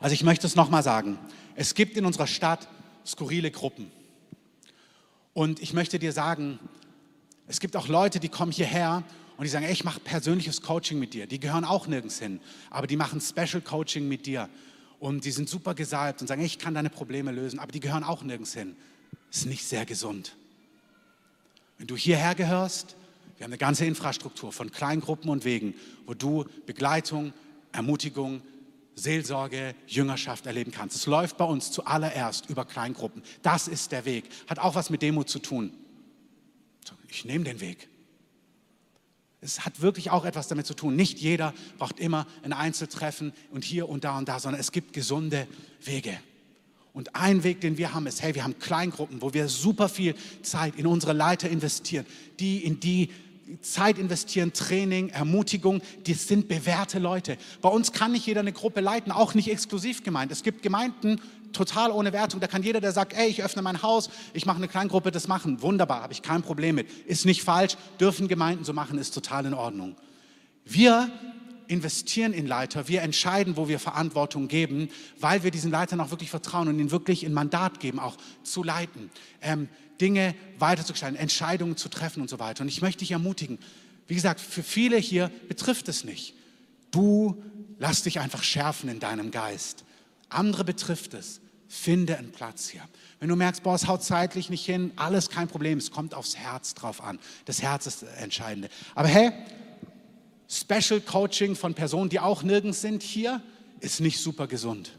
[0.00, 1.18] Also ich möchte es nochmal sagen.
[1.54, 2.66] Es gibt in unserer Stadt
[3.06, 3.92] skurrile Gruppen.
[5.34, 6.58] Und ich möchte dir sagen,
[7.46, 9.04] es gibt auch Leute, die kommen hierher
[9.40, 11.26] und die sagen, ey, ich mache persönliches Coaching mit dir.
[11.26, 14.50] Die gehören auch nirgends hin, aber die machen Special Coaching mit dir.
[14.98, 17.80] Und die sind super gesalbt und sagen, ey, ich kann deine Probleme lösen, aber die
[17.80, 18.76] gehören auch nirgends hin.
[19.30, 20.36] Ist nicht sehr gesund.
[21.78, 22.96] Wenn du hierher gehörst,
[23.38, 25.72] wir haben eine ganze Infrastruktur von Kleingruppen und Wegen,
[26.04, 27.32] wo du Begleitung,
[27.72, 28.42] Ermutigung,
[28.94, 30.96] Seelsorge, Jüngerschaft erleben kannst.
[30.96, 33.22] Es läuft bei uns zuallererst über Kleingruppen.
[33.40, 34.28] Das ist der Weg.
[34.48, 35.72] Hat auch was mit Demut zu tun.
[37.08, 37.89] Ich nehme den Weg.
[39.40, 40.96] Es hat wirklich auch etwas damit zu tun.
[40.96, 44.92] Nicht jeder braucht immer ein Einzeltreffen und hier und da und da, sondern es gibt
[44.92, 45.46] gesunde
[45.82, 46.18] Wege.
[46.92, 50.14] Und ein Weg, den wir haben, ist, hey, wir haben Kleingruppen, wo wir super viel
[50.42, 52.04] Zeit in unsere Leiter investieren,
[52.38, 53.10] die in die
[53.62, 57.36] Zeit investieren, Training, Ermutigung, die sind bewährte Leute.
[57.60, 60.30] Bei uns kann nicht jeder eine Gruppe leiten, auch nicht exklusiv gemeint.
[60.30, 61.20] Es gibt Gemeinden,
[61.52, 64.58] total ohne Wertung, da kann jeder, der sagt, ey, ich öffne mein Haus, ich mache
[64.58, 65.62] eine Kleingruppe, das machen.
[65.62, 66.88] Wunderbar, habe ich kein Problem mit.
[67.06, 69.96] Ist nicht falsch, dürfen Gemeinden so machen, ist total in Ordnung.
[70.64, 71.10] Wir
[71.70, 74.88] investieren in Leiter, wir entscheiden, wo wir Verantwortung geben,
[75.20, 78.64] weil wir diesen Leitern auch wirklich vertrauen und ihnen wirklich ein Mandat geben, auch zu
[78.64, 79.10] leiten,
[79.40, 79.68] ähm,
[80.00, 82.62] Dinge weiterzugestalten, Entscheidungen zu treffen und so weiter.
[82.62, 83.58] Und ich möchte dich ermutigen,
[84.08, 86.34] wie gesagt, für viele hier betrifft es nicht.
[86.90, 87.40] Du
[87.78, 89.84] lass dich einfach schärfen in deinem Geist.
[90.30, 91.40] Andere betrifft es.
[91.68, 92.82] Finde einen Platz hier.
[93.20, 95.78] Wenn du merkst, boah, es haut zeitlich nicht hin, alles kein Problem.
[95.78, 97.20] Es kommt aufs Herz drauf an.
[97.44, 98.68] Das Herz ist das Entscheidende.
[98.94, 99.30] Aber hey,
[100.48, 103.40] Special Coaching von Personen, die auch nirgends sind hier,
[103.78, 104.98] ist nicht super gesund.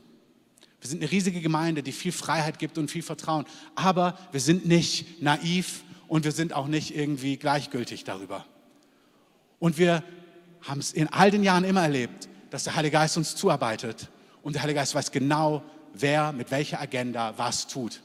[0.79, 3.45] Wir sind eine riesige Gemeinde, die viel Freiheit gibt und viel Vertrauen.
[3.75, 8.45] Aber wir sind nicht naiv und wir sind auch nicht irgendwie gleichgültig darüber.
[9.59, 10.03] Und wir
[10.61, 14.09] haben es in all den Jahren immer erlebt, dass der Heilige Geist uns zuarbeitet.
[14.43, 18.01] Und der Heilige Geist weiß genau, wer mit welcher Agenda was tut.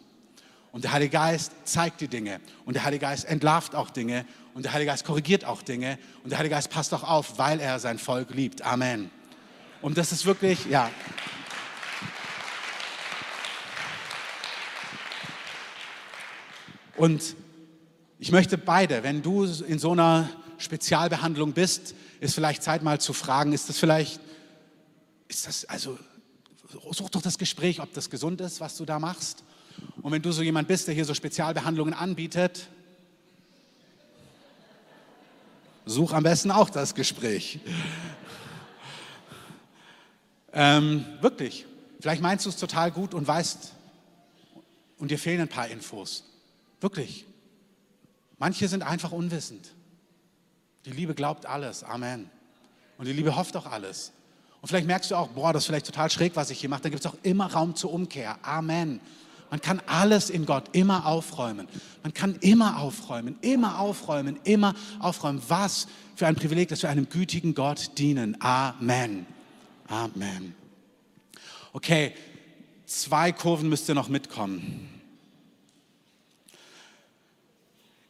[0.72, 2.40] Und der Heilige Geist zeigt die Dinge.
[2.66, 4.27] Und der Heilige Geist entlarvt auch Dinge.
[4.53, 5.99] Und der Heilige Geist korrigiert auch Dinge.
[6.22, 8.62] Und der Heilige Geist passt auch auf, weil er sein Volk liebt.
[8.62, 9.11] Amen.
[9.81, 10.90] Und das ist wirklich, ja.
[16.96, 17.37] Und
[18.18, 23.12] ich möchte beide, wenn du in so einer Spezialbehandlung bist, ist vielleicht Zeit mal zu
[23.12, 24.20] fragen, ist das vielleicht,
[25.29, 25.99] ist das, also
[26.92, 29.44] such doch das Gespräch, ob das gesund ist, was du da machst.
[30.02, 32.68] Und wenn du so jemand bist, der hier so Spezialbehandlungen anbietet,
[35.85, 37.61] such am besten auch das Gespräch.
[40.52, 41.66] Ähm, wirklich,
[42.00, 43.72] vielleicht meinst du es total gut und weißt,
[44.98, 46.24] und dir fehlen ein paar Infos.
[46.81, 47.26] Wirklich.
[48.38, 49.72] Manche sind einfach unwissend.
[50.87, 51.85] Die Liebe glaubt alles.
[51.85, 52.31] Amen.
[52.98, 54.12] Und die Liebe hofft auch alles.
[54.66, 56.83] Und vielleicht merkst du auch, boah, das ist vielleicht total schräg, was ich hier mache.
[56.83, 58.37] Dann gibt es auch immer Raum zur Umkehr.
[58.42, 59.00] Amen.
[59.48, 61.68] Man kann alles in Gott immer aufräumen.
[62.02, 65.40] Man kann immer aufräumen, immer aufräumen, immer aufräumen.
[65.46, 68.37] Was für ein Privileg, dass wir einem gütigen Gott dienen.
[68.40, 69.26] Amen.
[69.87, 70.57] Amen.
[71.72, 72.12] Okay,
[72.87, 74.88] zwei Kurven müsst ihr noch mitkommen.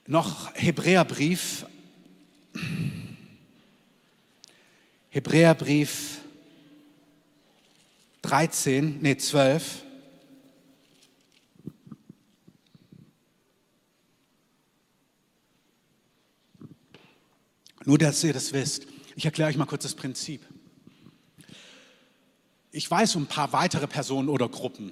[0.07, 1.67] Noch Hebräerbrief
[5.11, 6.23] Hebräerbrief
[8.27, 9.85] 13, nee 12.
[17.85, 18.89] Nur, dass ihr das wisst.
[19.15, 20.45] Ich erkläre euch mal kurz das Prinzip.
[22.73, 24.91] Ich weiß um ein paar weitere Personen oder Gruppen,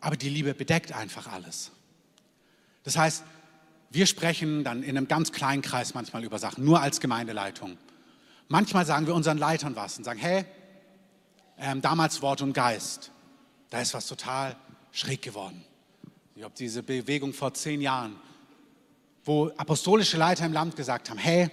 [0.00, 1.72] aber die Liebe bedeckt einfach alles.
[2.84, 3.22] Das heißt,
[3.90, 7.76] wir sprechen dann in einem ganz kleinen Kreis manchmal über Sachen, nur als Gemeindeleitung.
[8.48, 10.46] Manchmal sagen wir unseren Leitern was und sagen, hey,
[11.58, 13.10] ähm, damals Wort und Geist,
[13.70, 14.56] da ist was total
[14.92, 15.64] schräg geworden.
[16.34, 18.16] Ich glaube, diese Bewegung vor zehn Jahren,
[19.24, 21.50] wo apostolische Leiter im Land gesagt haben, hey,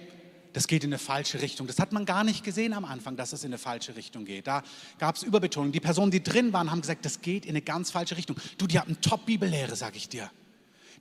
[0.52, 1.66] das geht in eine falsche Richtung.
[1.66, 4.46] Das hat man gar nicht gesehen am Anfang, dass es in eine falsche Richtung geht.
[4.46, 4.62] Da
[4.98, 5.72] gab es Überbetonung.
[5.72, 8.36] Die Personen, die drin waren, haben gesagt, das geht in eine ganz falsche Richtung.
[8.56, 10.30] Du, die hatten Top-Bibellehre, sage ich dir.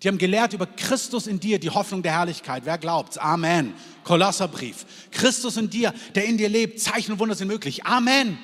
[0.01, 2.65] Die haben gelehrt über Christus in dir, die Hoffnung der Herrlichkeit.
[2.65, 3.19] Wer glaubt's?
[3.19, 3.75] Amen.
[4.03, 4.85] Kolosserbrief.
[5.11, 6.79] Christus in dir, der in dir lebt.
[6.79, 7.85] Zeichen und Wunder sind möglich.
[7.85, 8.39] Amen.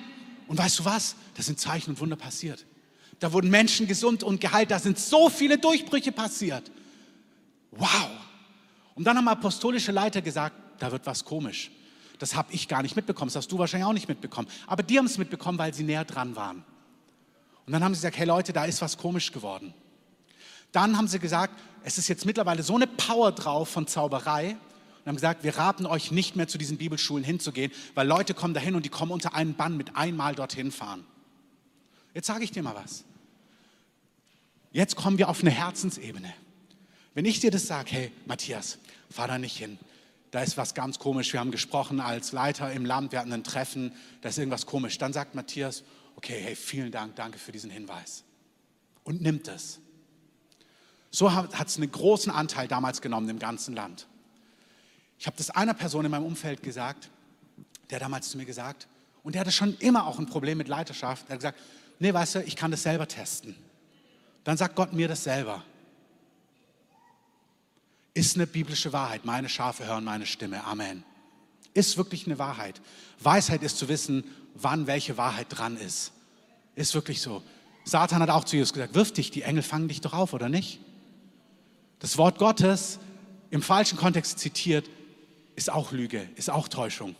[0.50, 1.16] Und weißt du was?
[1.36, 2.66] Da sind Zeichen und Wunder passiert.
[3.20, 4.72] Da wurden Menschen gesund und geheilt.
[4.72, 6.72] Da sind so viele Durchbrüche passiert.
[7.70, 8.10] Wow.
[8.96, 11.70] Und dann haben apostolische Leiter gesagt, da wird was komisch.
[12.18, 13.28] Das habe ich gar nicht mitbekommen.
[13.28, 14.48] Das hast du wahrscheinlich auch nicht mitbekommen.
[14.66, 16.66] Aber die haben es mitbekommen, weil sie näher dran waren.
[17.68, 19.76] Und dann haben sie gesagt, hey Leute, da ist was komisch geworden.
[20.72, 24.58] Dann haben sie gesagt, es ist jetzt mittlerweile so eine Power drauf von Zauberei
[25.00, 28.54] und haben gesagt, wir raten euch nicht mehr zu diesen Bibelschulen hinzugehen, weil Leute kommen
[28.54, 31.06] dahin und die kommen unter einen Bann mit einmal dorthin fahren.
[32.14, 33.04] Jetzt sage ich dir mal was.
[34.72, 36.34] Jetzt kommen wir auf eine Herzensebene.
[37.14, 38.78] Wenn ich dir das sage, hey Matthias,
[39.10, 39.80] fahr da nicht hin.
[40.32, 41.34] Da ist was ganz komisch.
[41.34, 44.98] Wir haben gesprochen als Leiter im Land, wir hatten ein Treffen, da ist irgendwas komisch.
[45.00, 45.84] Dann sagt Matthias,
[46.16, 48.24] okay, hey, vielen Dank, danke für diesen Hinweis.
[49.04, 49.80] Und nimmt es.
[51.10, 54.08] So hat es einen großen Anteil damals genommen im ganzen Land.
[55.20, 57.10] Ich habe das einer Person in meinem Umfeld gesagt,
[57.90, 58.88] der damals zu mir gesagt,
[59.22, 61.26] und der hatte schon immer auch ein Problem mit Leiterschaft.
[61.28, 61.60] Er hat gesagt,
[62.00, 63.54] nee, weißt du, ich kann das selber testen.
[64.46, 65.64] Dann sagt Gott mir das selber.
[68.14, 69.26] Ist eine biblische Wahrheit.
[69.26, 70.64] Meine Schafe hören meine Stimme.
[70.64, 71.04] Amen.
[71.74, 72.82] Ist wirklich eine Wahrheit.
[73.20, 74.24] Weisheit ist zu wissen,
[74.56, 76.14] wann welche Wahrheit dran ist.
[76.76, 77.44] Ist wirklich so.
[77.84, 80.48] Satan hat auch zu Jesus gesagt, wirf dich, die Engel fangen dich doch auf, oder
[80.48, 80.80] nicht?
[82.00, 83.00] Das Wort Gottes
[83.52, 84.90] im falschen Kontext zitiert,
[85.60, 87.16] ist auch Lüge, ist auch Täuschung.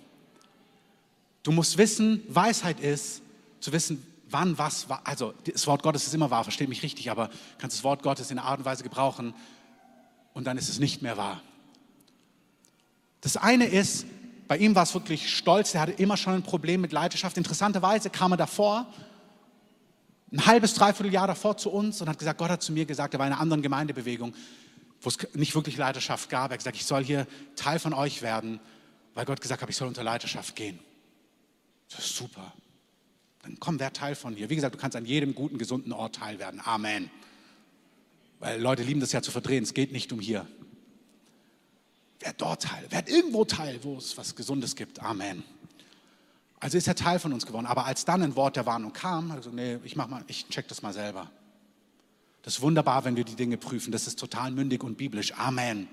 [1.44, 3.22] Du musst wissen, Weisheit ist,
[3.60, 4.88] zu wissen, wann was.
[5.04, 8.32] Also das Wort Gottes ist immer wahr, versteht mich richtig, aber kannst das Wort Gottes
[8.32, 9.34] in einer Art und Weise gebrauchen,
[10.34, 11.42] und dann ist es nicht mehr wahr.
[13.20, 14.06] Das eine ist,
[14.50, 17.38] Bei ihm war es wirklich stolz, er hatte immer schon ein Problem mit Leidenschaft.
[17.38, 18.88] Interessanterweise kam er davor,
[20.32, 23.14] ein halbes, dreiviertel Jahr davor zu uns und hat gesagt, Gott hat zu mir gesagt,
[23.14, 24.34] er war in einer anderen Gemeindebewegung,
[25.02, 26.52] wo es nicht wirklich Leidenschaft gab.
[26.52, 28.60] Er hat gesagt, ich soll hier Teil von euch werden,
[29.14, 30.80] weil Gott gesagt hat, ich soll unter Leidenschaft gehen.
[31.90, 32.54] Das ist super.
[33.44, 34.50] Dann komm, wer Teil von hier.
[34.50, 36.62] Wie gesagt, du kannst an jedem guten, gesunden Ort Teil werden.
[36.64, 37.10] Amen.
[38.40, 39.64] Weil Leute lieben das ja zu verdrehen.
[39.64, 40.46] Es geht nicht um hier.
[42.20, 45.02] Wer dort Teil, wer irgendwo Teil, wo es was Gesundes gibt.
[45.02, 45.44] Amen.
[46.60, 47.66] Also ist er Teil von uns geworden.
[47.66, 50.68] Aber als dann ein Wort der Warnung kam, also nee, ich mach mal, ich check
[50.68, 51.32] das mal selber.
[52.44, 53.92] Das ist wunderbar, wenn wir die Dinge prüfen.
[53.92, 55.34] Das ist total mündig und biblisch.
[55.34, 55.88] Amen.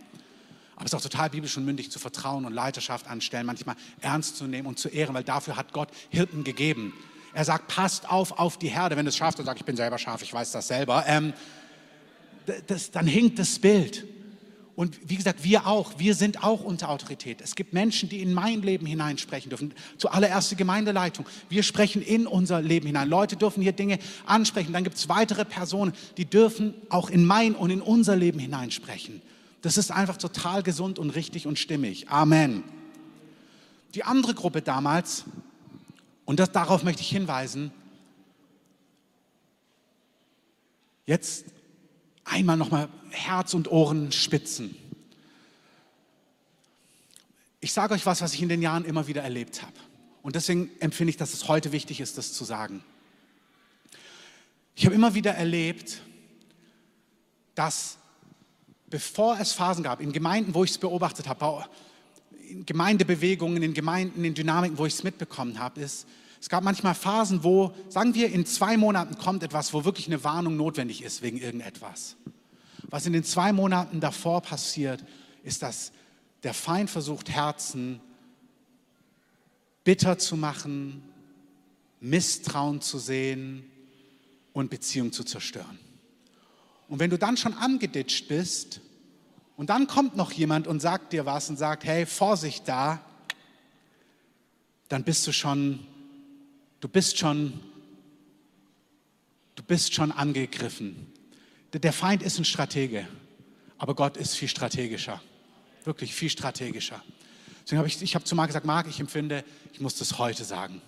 [0.77, 4.37] Aber es ist auch total biblisch und mündig zu vertrauen und Leiterschaft anstellen, manchmal ernst
[4.37, 6.93] zu nehmen und zu ehren, weil dafür hat Gott Hirten gegeben.
[7.33, 8.97] Er sagt, passt auf auf die Herde.
[8.97, 11.33] Wenn es Schaf dann sagt, ich bin selber Schaf, ich weiß das selber, ähm,
[12.67, 14.07] das, dann hinkt das Bild.
[14.77, 17.41] Und wie gesagt, wir auch, wir sind auch unter Autorität.
[17.41, 19.73] Es gibt Menschen, die in mein Leben hineinsprechen dürfen.
[19.97, 21.25] Zuallererst die Gemeindeleitung.
[21.49, 23.09] Wir sprechen in unser Leben hinein.
[23.09, 24.75] Leute dürfen hier Dinge ansprechen.
[24.75, 29.23] Dann gibt es weitere Personen, die dürfen auch in mein und in unser Leben hineinsprechen.
[29.62, 32.11] Das ist einfach total gesund und richtig und stimmig.
[32.11, 32.62] Amen.
[33.95, 35.25] Die andere Gruppe damals,
[36.27, 37.73] und das, darauf möchte ich hinweisen,
[41.07, 41.47] jetzt
[42.27, 44.77] einmal nochmal Herz und Ohren spitzen.
[47.61, 49.73] Ich sage euch was, was ich in den Jahren immer wieder erlebt habe.
[50.23, 52.85] Und deswegen empfinde ich, dass es heute wichtig ist, das zu sagen.
[54.75, 56.03] Ich habe immer wieder erlebt,
[57.55, 57.97] dass
[58.91, 61.65] bevor es Phasen gab, in Gemeinden, wo ich es beobachtet habe,
[62.49, 66.07] in Gemeindebewegungen, in Gemeinden, in Dynamiken, wo ich es mitbekommen habe, ist,
[66.47, 70.23] es gab manchmal Phasen, wo, sagen wir, in zwei Monaten kommt etwas, wo wirklich eine
[70.23, 72.15] Warnung notwendig ist wegen irgendetwas.
[72.85, 75.05] Was in den zwei Monaten davor passiert,
[75.43, 75.91] ist, dass
[76.45, 77.99] der Feind versucht, Herzen
[79.83, 81.03] bitter zu machen,
[81.99, 83.69] Misstrauen zu sehen
[84.53, 85.81] und Beziehungen zu zerstören.
[86.89, 88.81] Und wenn du dann schon angeditscht bist
[89.57, 93.01] und dann kommt noch jemand und sagt dir was und sagt, hey, Vorsicht da,
[94.89, 95.85] dann bist du schon,
[96.81, 97.61] du bist schon,
[99.55, 101.12] du bist schon angegriffen.
[101.73, 103.07] Der Feind ist ein Stratege,
[103.79, 105.21] aber Gott ist viel strategischer,
[105.85, 107.03] wirklich viel strategischer.
[107.62, 110.45] Deswegen habe ich, ich habe zu Marc gesagt, Marc, ich empfinde, ich muss das heute
[110.45, 110.81] sagen.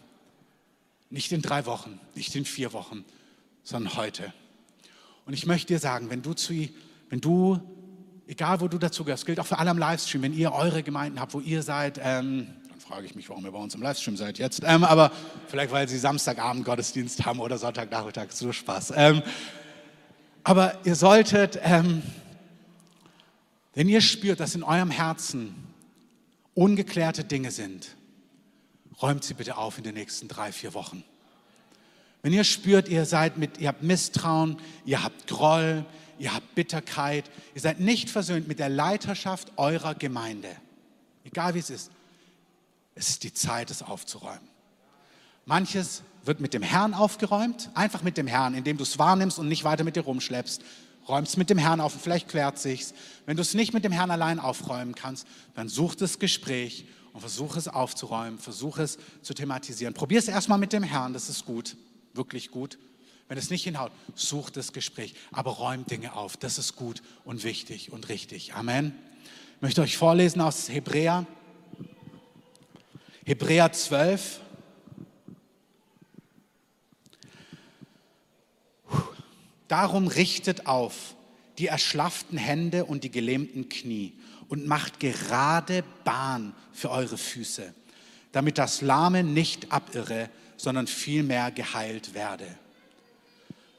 [1.10, 3.04] Nicht in drei Wochen, nicht in vier Wochen,
[3.64, 4.32] sondern heute.
[5.26, 6.54] Und ich möchte dir sagen, wenn du, zu,
[7.10, 7.60] wenn du
[8.28, 11.18] egal wo du dazu gehörst, gilt auch für alle am Livestream, wenn ihr eure Gemeinden
[11.18, 12.48] habt, wo ihr seid, ähm,
[12.88, 15.12] frage ich mich, warum ihr bei uns im Livestream seid jetzt, ähm, aber
[15.48, 18.94] vielleicht, weil sie Samstagabend Gottesdienst haben oder Sonntagnachmittag, so Spaß.
[18.96, 19.22] Ähm,
[20.42, 22.02] aber ihr solltet, ähm,
[23.74, 25.54] wenn ihr spürt, dass in eurem Herzen
[26.54, 27.94] ungeklärte Dinge sind,
[29.02, 31.04] räumt sie bitte auf in den nächsten drei, vier Wochen.
[32.22, 35.84] Wenn ihr spürt, ihr seid mit, ihr habt Misstrauen, ihr habt Groll,
[36.18, 40.48] ihr habt Bitterkeit, ihr seid nicht versöhnt mit der Leiterschaft eurer Gemeinde,
[41.24, 41.90] egal wie es ist,
[42.98, 44.48] es ist die Zeit, es aufzuräumen.
[45.46, 49.48] Manches wird mit dem Herrn aufgeräumt, einfach mit dem Herrn, indem du es wahrnimmst und
[49.48, 50.62] nicht weiter mit dir rumschleppst.
[51.08, 52.92] Räumst mit dem Herrn auf und vielleicht klärt sich's.
[53.24, 57.20] Wenn du es nicht mit dem Herrn allein aufräumen kannst, dann such das Gespräch und
[57.20, 59.94] versuch es aufzuräumen, versuch es zu thematisieren.
[59.94, 61.76] Probier es erstmal mit dem Herrn, das ist gut,
[62.12, 62.78] wirklich gut.
[63.28, 66.36] Wenn es nicht hinhaut, such das Gespräch, aber räum Dinge auf.
[66.36, 68.54] Das ist gut und wichtig und richtig.
[68.54, 68.92] Amen.
[69.56, 71.26] Ich möchte euch vorlesen aus Hebräer.
[73.28, 74.40] Hebräer 12,
[79.68, 81.14] Darum richtet auf
[81.58, 84.14] die erschlafften Hände und die gelähmten Knie
[84.48, 87.74] und macht gerade Bahn für eure Füße,
[88.32, 92.46] damit das Lahme nicht abirre, sondern vielmehr geheilt werde.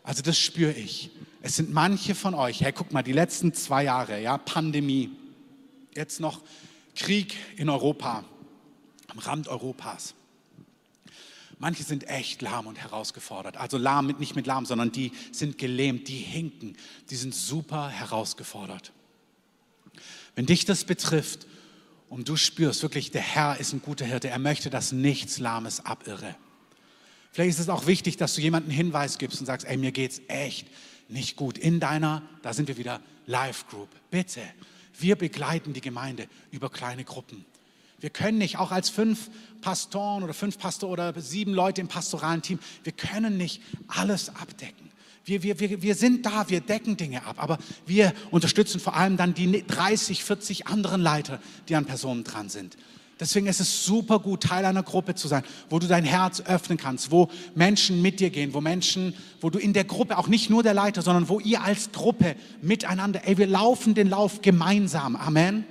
[0.04, 1.10] Also das spüre ich.
[1.42, 5.10] Es sind manche von euch, hey, guck mal, die letzten zwei Jahre, ja, Pandemie,
[5.96, 6.44] jetzt noch
[6.94, 8.24] Krieg in Europa,
[9.10, 10.14] am Rand Europas.
[11.58, 13.58] Manche sind echt lahm und herausgefordert.
[13.58, 16.78] Also lahm mit, nicht mit lahm, sondern die sind gelähmt, die hinken,
[17.10, 18.94] die sind super herausgefordert.
[20.36, 21.48] Wenn dich das betrifft
[22.08, 25.86] und du spürst wirklich, der Herr ist ein guter Hirte, er möchte, dass nichts Lahmes
[25.86, 26.36] abirre.
[27.34, 30.22] Vielleicht ist es auch wichtig, dass du jemanden Hinweis gibst und sagst, ey, mir geht's
[30.30, 30.68] echt
[31.10, 31.58] nicht gut.
[31.58, 33.90] In deiner, da sind wir wieder, Life Group.
[34.10, 34.42] Bitte,
[34.98, 37.46] wir begleiten die Gemeinde über kleine Gruppen.
[38.00, 39.30] Wir können nicht, auch als fünf
[39.62, 44.90] Pastoren oder fünf Pastor oder sieben Leute im pastoralen Team, wir können nicht alles abdecken.
[45.26, 49.18] Wir, wir, wir, wir sind da, wir decken Dinge ab, aber wir unterstützen vor allem
[49.18, 52.78] dann die 30, 40 anderen Leiter, die an Personen dran sind.
[53.20, 56.78] Deswegen ist es super gut, Teil einer Gruppe zu sein, wo du dein Herz öffnen
[56.78, 60.50] kannst, wo Menschen mit dir gehen, wo Menschen, wo du in der Gruppe, auch nicht
[60.50, 65.18] nur der Leiter, sondern wo ihr als Gruppe miteinander, ey, wir laufen den Lauf gemeinsam.
[65.18, 65.66] Amen.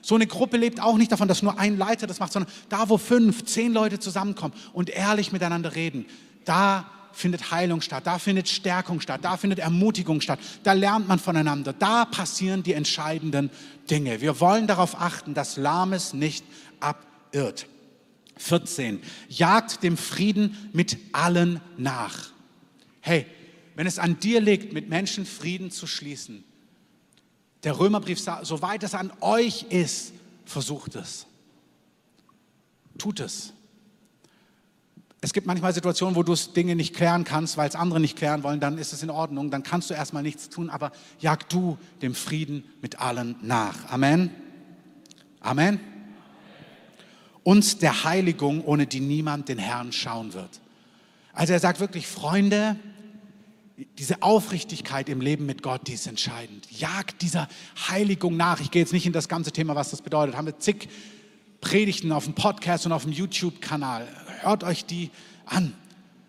[0.00, 2.88] So eine Gruppe lebt auch nicht davon, dass nur ein Leiter das macht, sondern da,
[2.88, 6.06] wo fünf, zehn Leute zusammenkommen und ehrlich miteinander reden,
[6.44, 11.18] da findet Heilung statt, da findet Stärkung statt, da findet Ermutigung statt, da lernt man
[11.18, 13.50] voneinander, da passieren die entscheidenden
[13.90, 14.20] Dinge.
[14.20, 16.44] Wir wollen darauf achten, dass Lahmes nicht
[16.80, 17.66] abirrt.
[18.36, 19.02] 14.
[19.28, 22.30] Jagt dem Frieden mit allen nach.
[23.00, 23.26] Hey,
[23.74, 26.44] wenn es an dir liegt, mit Menschen Frieden zu schließen,
[27.68, 30.14] der Römerbrief sagt, soweit es an euch ist,
[30.46, 31.26] versucht es.
[32.96, 33.52] Tut es.
[35.20, 38.42] Es gibt manchmal Situationen, wo du Dinge nicht klären kannst, weil es andere nicht klären
[38.42, 41.76] wollen, dann ist es in Ordnung, dann kannst du erstmal nichts tun, aber jag du
[42.02, 43.90] dem Frieden mit allen nach.
[43.90, 44.30] Amen.
[45.40, 45.78] Amen
[47.48, 50.60] und der Heiligung, ohne die niemand den Herrn schauen wird.
[51.32, 52.76] Also er sagt wirklich, Freunde,
[53.98, 56.70] diese Aufrichtigkeit im Leben mit Gott, die ist entscheidend.
[56.70, 57.48] Jagt dieser
[57.88, 58.60] Heiligung nach.
[58.60, 60.36] Ich gehe jetzt nicht in das ganze Thema, was das bedeutet.
[60.36, 60.88] Haben wir zig
[61.60, 64.06] Predigten auf dem Podcast und auf dem YouTube-Kanal.
[64.40, 65.10] Hört euch die
[65.46, 65.74] an.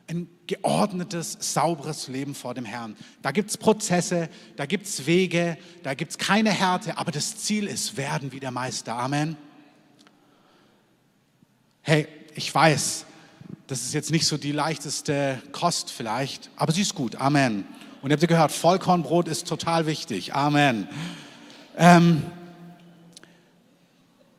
[0.07, 2.95] Ein geordnetes, sauberes Leben vor dem Herrn.
[3.21, 7.37] Da gibt es Prozesse, da gibt es Wege, da gibt es keine Härte, aber das
[7.37, 8.95] Ziel ist, werden wie der Meister.
[8.95, 9.37] Amen
[11.89, 13.05] hey, ich weiß,
[13.69, 17.17] das ist jetzt nicht so die leichteste Kost vielleicht, aber sie ist gut.
[17.17, 17.65] Amen.
[18.01, 20.33] Und ihr habt gehört, Vollkornbrot ist total wichtig.
[20.33, 20.87] Amen.
[21.77, 22.23] Ähm,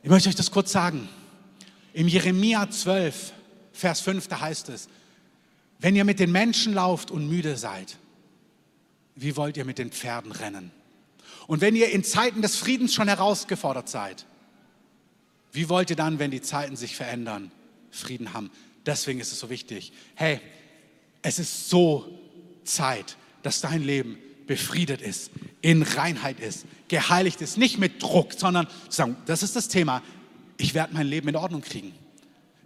[0.03, 1.07] ich möchte euch das kurz sagen.
[1.93, 3.31] Im Jeremia 12,
[3.71, 4.89] Vers 5, da heißt es,
[5.79, 7.95] wenn ihr mit den Menschen lauft und müde seid,
[9.15, 10.71] wie wollt ihr mit den Pferden rennen?
[11.47, 14.25] Und wenn ihr in Zeiten des Friedens schon herausgefordert seid,
[15.53, 17.49] wie wollt ihr dann, wenn die Zeiten sich verändern,
[17.91, 18.51] Frieden haben?
[18.85, 19.91] Deswegen ist es so wichtig.
[20.15, 20.39] Hey,
[21.21, 22.07] es ist so
[22.63, 24.17] Zeit, dass dein Leben
[24.47, 29.55] befriedet ist, in Reinheit ist, geheiligt ist, nicht mit Druck, sondern zu sagen, das ist
[29.55, 30.01] das Thema,
[30.57, 31.93] ich werde mein Leben in Ordnung kriegen.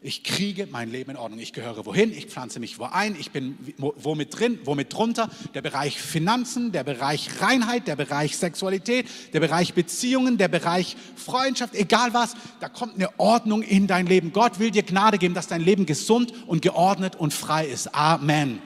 [0.08, 1.40] Ich kriege mein Leben in Ordnung.
[1.40, 5.32] Ich gehöre wohin, ich pflanze mich wo ein, ich bin womit drin, womit drunter.
[5.56, 11.74] Der Bereich Finanzen, der Bereich Reinheit, der Bereich Sexualität, der Bereich Beziehungen, der Bereich Freundschaft,
[11.74, 14.32] egal was, da kommt eine Ordnung in dein Leben.
[14.32, 17.96] Gott will dir Gnade geben, dass dein Leben gesund und geordnet und frei ist.
[17.96, 18.62] Amen.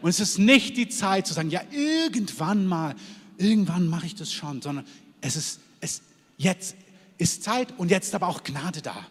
[0.00, 2.94] Und es ist nicht die Zeit zu sagen, ja, irgendwann mal,
[3.36, 4.86] irgendwann mache ich das schon, sondern
[5.20, 6.00] es ist, es,
[6.38, 6.76] jetzt
[7.18, 9.06] ist Zeit und jetzt aber auch Gnade da.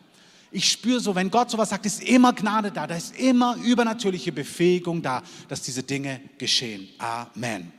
[0.52, 4.32] Ich spüre so, wenn Gott sowas sagt, ist immer Gnade da, da ist immer übernatürliche
[4.32, 6.88] Befähigung da, dass diese Dinge geschehen.
[6.98, 7.72] Amen.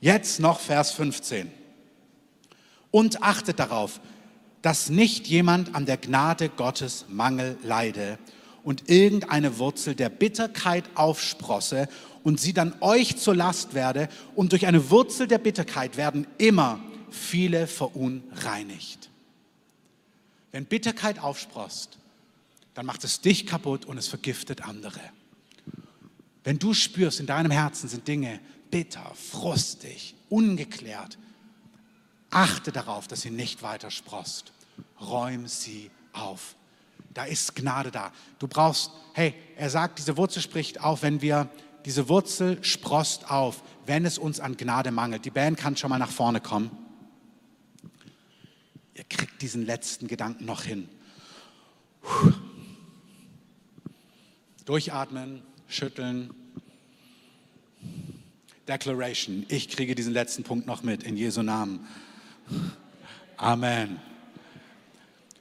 [0.00, 1.50] Jetzt noch Vers 15.
[2.90, 4.00] Und achtet darauf,
[4.62, 8.18] dass nicht jemand an der Gnade Gottes Mangel leide
[8.62, 11.88] und irgendeine Wurzel der Bitterkeit aufsprosse
[12.22, 16.80] und sie dann euch zur Last werde und durch eine Wurzel der Bitterkeit werden immer
[17.10, 19.08] viele verunreinigt.
[20.52, 21.98] Wenn Bitterkeit aufsprost,
[22.74, 25.00] dann macht es dich kaputt und es vergiftet andere.
[26.44, 31.18] Wenn du spürst, in deinem Herzen sind Dinge bitter, frustig, ungeklärt,
[32.30, 34.52] achte darauf, dass sie nicht weiter sprost.
[35.00, 36.54] Räum sie auf.
[37.12, 38.12] Da ist Gnade da.
[38.38, 41.48] Du brauchst, hey, er sagt, diese Wurzel spricht auf, wenn wir,
[41.84, 45.24] diese Wurzel sprost auf, wenn es uns an Gnade mangelt.
[45.24, 46.70] Die Band kann schon mal nach vorne kommen
[48.94, 50.88] ihr kriegt diesen letzten Gedanken noch hin.
[52.02, 52.32] Puh.
[54.64, 56.30] Durchatmen, schütteln.
[58.68, 59.44] Declaration.
[59.48, 61.86] Ich kriege diesen letzten Punkt noch mit in Jesu Namen.
[63.36, 63.98] Amen.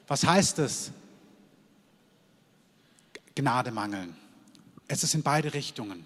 [0.07, 0.91] Was heißt es?
[3.35, 4.15] Gnade mangeln.
[4.87, 6.05] Es ist in beide Richtungen.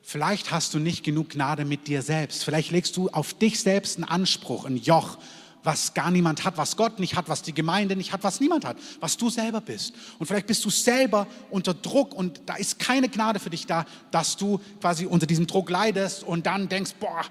[0.00, 2.44] Vielleicht hast du nicht genug Gnade mit dir selbst.
[2.44, 5.18] Vielleicht legst du auf dich selbst einen Anspruch, ein Joch,
[5.62, 8.64] was gar niemand hat, was Gott nicht hat, was die Gemeinde nicht hat, was niemand
[8.64, 9.94] hat, was du selber bist.
[10.18, 13.84] Und vielleicht bist du selber unter Druck und da ist keine Gnade für dich da,
[14.10, 17.22] dass du quasi unter diesem Druck leidest und dann denkst, boah,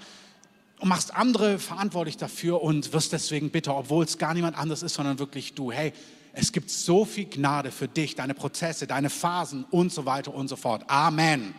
[0.79, 4.93] und machst andere verantwortlich dafür und wirst deswegen bitter, obwohl es gar niemand anderes ist,
[4.93, 5.71] sondern wirklich du.
[5.71, 5.91] Hey,
[6.33, 10.47] es gibt so viel Gnade für dich, deine Prozesse, deine Phasen und so weiter und
[10.47, 10.83] so fort.
[10.87, 11.55] Amen.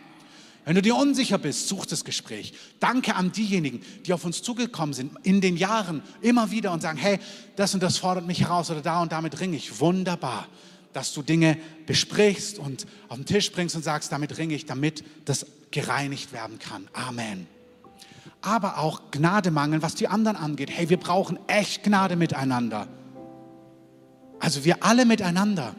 [0.64, 2.52] Wenn du dir unsicher bist, such das Gespräch.
[2.78, 6.98] Danke an diejenigen, die auf uns zugekommen sind in den Jahren immer wieder und sagen,
[6.98, 7.18] hey,
[7.56, 9.80] das und das fordert mich heraus oder da und damit ringe ich.
[9.80, 10.46] Wunderbar,
[10.92, 11.56] dass du Dinge
[11.86, 16.58] besprichst und auf den Tisch bringst und sagst, damit ringe ich, damit das gereinigt werden
[16.58, 16.88] kann.
[16.92, 17.46] Amen.
[18.42, 20.70] Aber auch Gnade mangeln, was die anderen angeht.
[20.70, 22.88] Hey, wir brauchen echt Gnade miteinander.
[24.38, 25.74] Also wir alle miteinander.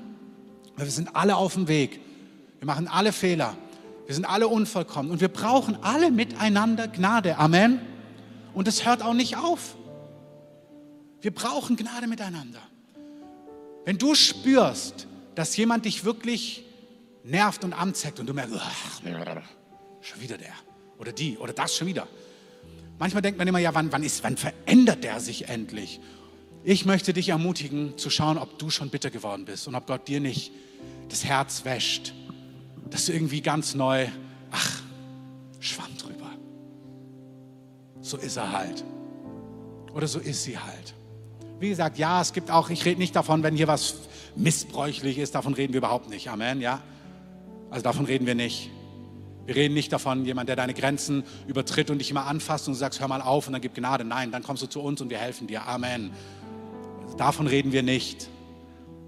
[0.75, 1.99] Wir sind alle auf dem Weg.
[2.59, 3.55] Wir machen alle Fehler.
[4.09, 5.11] Wir sind alle unvollkommen.
[5.11, 7.37] Und wir brauchen alle miteinander Gnade.
[7.37, 7.79] Amen.
[8.55, 9.75] Und es hört auch nicht auf.
[11.21, 12.59] Wir brauchen Gnade miteinander.
[13.85, 15.05] Wenn du spürst,
[15.35, 16.63] dass jemand dich wirklich
[17.23, 18.55] nervt und anzeigt und du merkst,
[20.01, 20.55] schon wieder der
[20.97, 22.07] oder die oder das schon wieder.
[22.97, 25.99] Manchmal denkt man immer, ja, wann, wann, ist, wann verändert der sich endlich?
[26.63, 30.07] Ich möchte dich ermutigen, zu schauen, ob du schon bitter geworden bist und ob Gott
[30.07, 30.51] dir nicht
[31.09, 32.15] das Herz wäscht,
[32.89, 34.07] dass du irgendwie ganz neu,
[34.51, 34.81] ach,
[35.59, 36.29] schwamm drüber.
[38.01, 38.83] So ist er halt.
[39.93, 40.93] Oder so ist sie halt.
[41.59, 43.95] Wie gesagt, ja, es gibt auch, ich rede nicht davon, wenn hier was
[44.35, 46.29] missbräuchlich ist, davon reden wir überhaupt nicht.
[46.29, 46.81] Amen, ja?
[47.69, 48.71] Also davon reden wir nicht.
[49.45, 52.79] Wir reden nicht davon, jemand, der deine Grenzen übertritt und dich immer anfasst und du
[52.79, 54.05] sagst, hör mal auf und dann gib Gnade.
[54.05, 55.67] Nein, dann kommst du zu uns und wir helfen dir.
[55.67, 56.11] Amen.
[57.03, 58.29] Also davon reden wir nicht.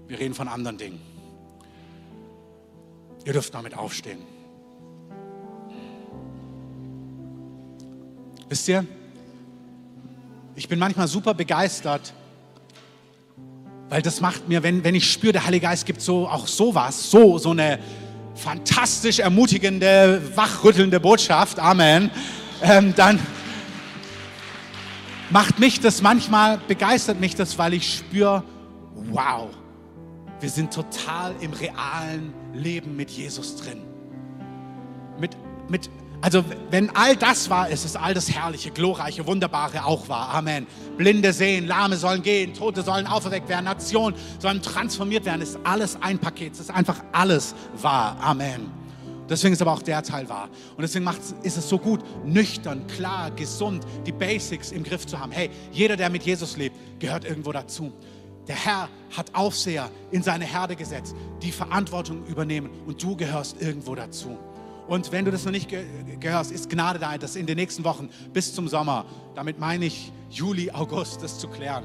[0.08, 1.11] Wir reden von anderen Dingen.
[3.24, 4.18] Ihr dürft damit aufstehen.
[8.48, 8.84] Wisst ihr,
[10.56, 12.12] ich bin manchmal super begeistert,
[13.88, 17.10] weil das macht mir, wenn, wenn ich spüre, der Heilige Geist gibt so auch sowas,
[17.10, 17.78] so, so eine
[18.34, 22.10] fantastisch ermutigende, wachrüttelnde Botschaft, Amen,
[22.62, 23.18] ähm, dann
[25.30, 28.42] macht mich das manchmal, begeistert mich das, weil ich spüre,
[28.94, 29.48] wow,
[30.42, 33.80] wir sind total im realen Leben mit Jesus drin.
[35.18, 35.36] Mit,
[35.68, 35.88] mit
[36.20, 40.30] also wenn all das war, ist es all das Herrliche, Glorreiche, Wunderbare auch wahr.
[40.34, 40.66] Amen.
[40.96, 45.42] Blinde sehen, Lahme sollen gehen, Tote sollen auferweckt werden, Nationen sollen transformiert werden.
[45.42, 46.54] Ist alles ein Paket.
[46.54, 48.16] Es ist einfach alles wahr.
[48.20, 48.70] Amen.
[49.28, 50.48] Deswegen ist aber auch der Teil wahr.
[50.76, 51.08] Und deswegen
[51.42, 55.32] ist es so gut, nüchtern, klar, gesund, die Basics im Griff zu haben.
[55.32, 57.92] Hey, jeder, der mit Jesus lebt, gehört irgendwo dazu.
[58.48, 63.94] Der Herr hat Aufseher in seine Herde gesetzt, die Verantwortung übernehmen und du gehörst irgendwo
[63.94, 64.38] dazu.
[64.88, 65.84] Und wenn du das noch nicht ge
[66.18, 70.12] gehörst, ist Gnade da, das in den nächsten Wochen bis zum Sommer, damit meine ich
[70.28, 71.84] Juli, August, das zu klären.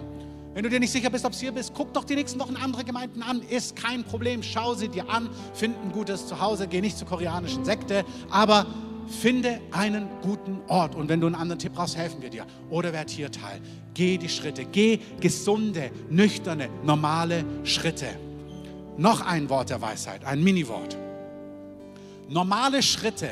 [0.57, 2.55] Wenn du dir nicht sicher bist, ob es hier bist, guck doch die nächsten Wochen
[2.55, 3.43] andere Gemeinden an.
[3.43, 4.41] Ist kein Problem.
[4.41, 5.29] Schau sie dir an.
[5.53, 6.67] Find ein gutes Zuhause.
[6.67, 8.03] Geh nicht zur koreanischen Sekte.
[8.31, 8.65] Aber
[9.07, 10.95] finde einen guten Ort.
[10.95, 12.47] Und wenn du einen anderen Tipp brauchst, helfen wir dir.
[12.71, 13.61] Oder werd hier Teil.
[13.97, 14.63] Geh die Schritte.
[14.63, 18.07] Geh gesunde, nüchterne, normale Schritte.
[18.97, 20.97] Noch ein Wort der Weisheit, ein Mini-Wort
[22.29, 23.31] normale Schritte,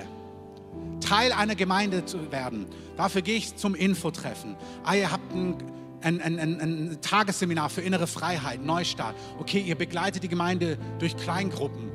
[1.00, 2.68] Teil einer Gemeinde zu werden.
[2.98, 4.56] Dafür gehe ich zum Infotreffen.
[4.84, 5.56] Ah, ihr habt ein,
[6.02, 9.16] ein, ein, ein, Tagesseminar für innere Freiheit, Neustart.
[9.40, 11.92] Okay, ihr begleitet die Gemeinde durch Kleingruppen.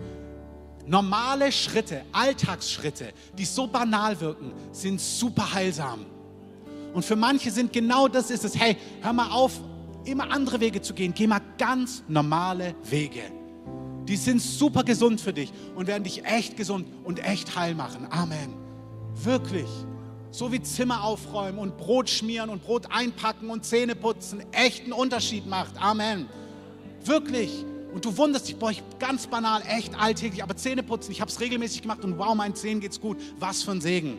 [0.86, 6.06] Normale Schritte, Alltagsschritte, die so banal wirken, sind super heilsam.
[6.92, 8.58] Und für manche sind genau das ist es.
[8.58, 9.60] Hey, hör mal auf,
[10.04, 11.12] immer andere Wege zu gehen.
[11.14, 13.22] Geh mal ganz normale Wege.
[14.08, 18.08] Die sind super gesund für dich und werden dich echt gesund und echt heil machen.
[18.10, 18.54] Amen.
[19.22, 19.68] Wirklich.
[20.32, 25.46] So wie Zimmer aufräumen und Brot schmieren und Brot einpacken und Zähne putzen echten Unterschied
[25.46, 25.80] macht.
[25.80, 26.28] Amen.
[27.04, 27.64] Wirklich.
[27.92, 31.30] Und du wunderst dich, boah, ich ganz banal, echt alltäglich, aber Zähne putzen, ich habe
[31.30, 33.18] es regelmäßig gemacht und wow, meinen Zähnen geht's gut.
[33.38, 34.18] Was für ein Segen.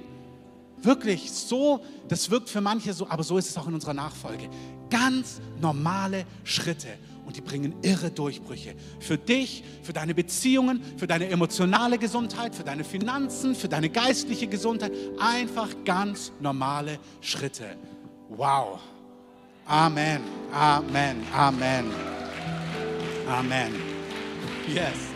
[0.81, 4.49] Wirklich, so, das wirkt für manche so, aber so ist es auch in unserer Nachfolge.
[4.89, 6.87] Ganz normale Schritte
[7.25, 8.75] und die bringen irre Durchbrüche.
[8.99, 14.47] Für dich, für deine Beziehungen, für deine emotionale Gesundheit, für deine Finanzen, für deine geistliche
[14.47, 14.91] Gesundheit.
[15.19, 17.77] Einfach ganz normale Schritte.
[18.29, 18.79] Wow.
[19.65, 20.21] Amen,
[20.51, 21.85] Amen, Amen.
[23.29, 23.71] Amen.
[24.67, 25.10] Yes.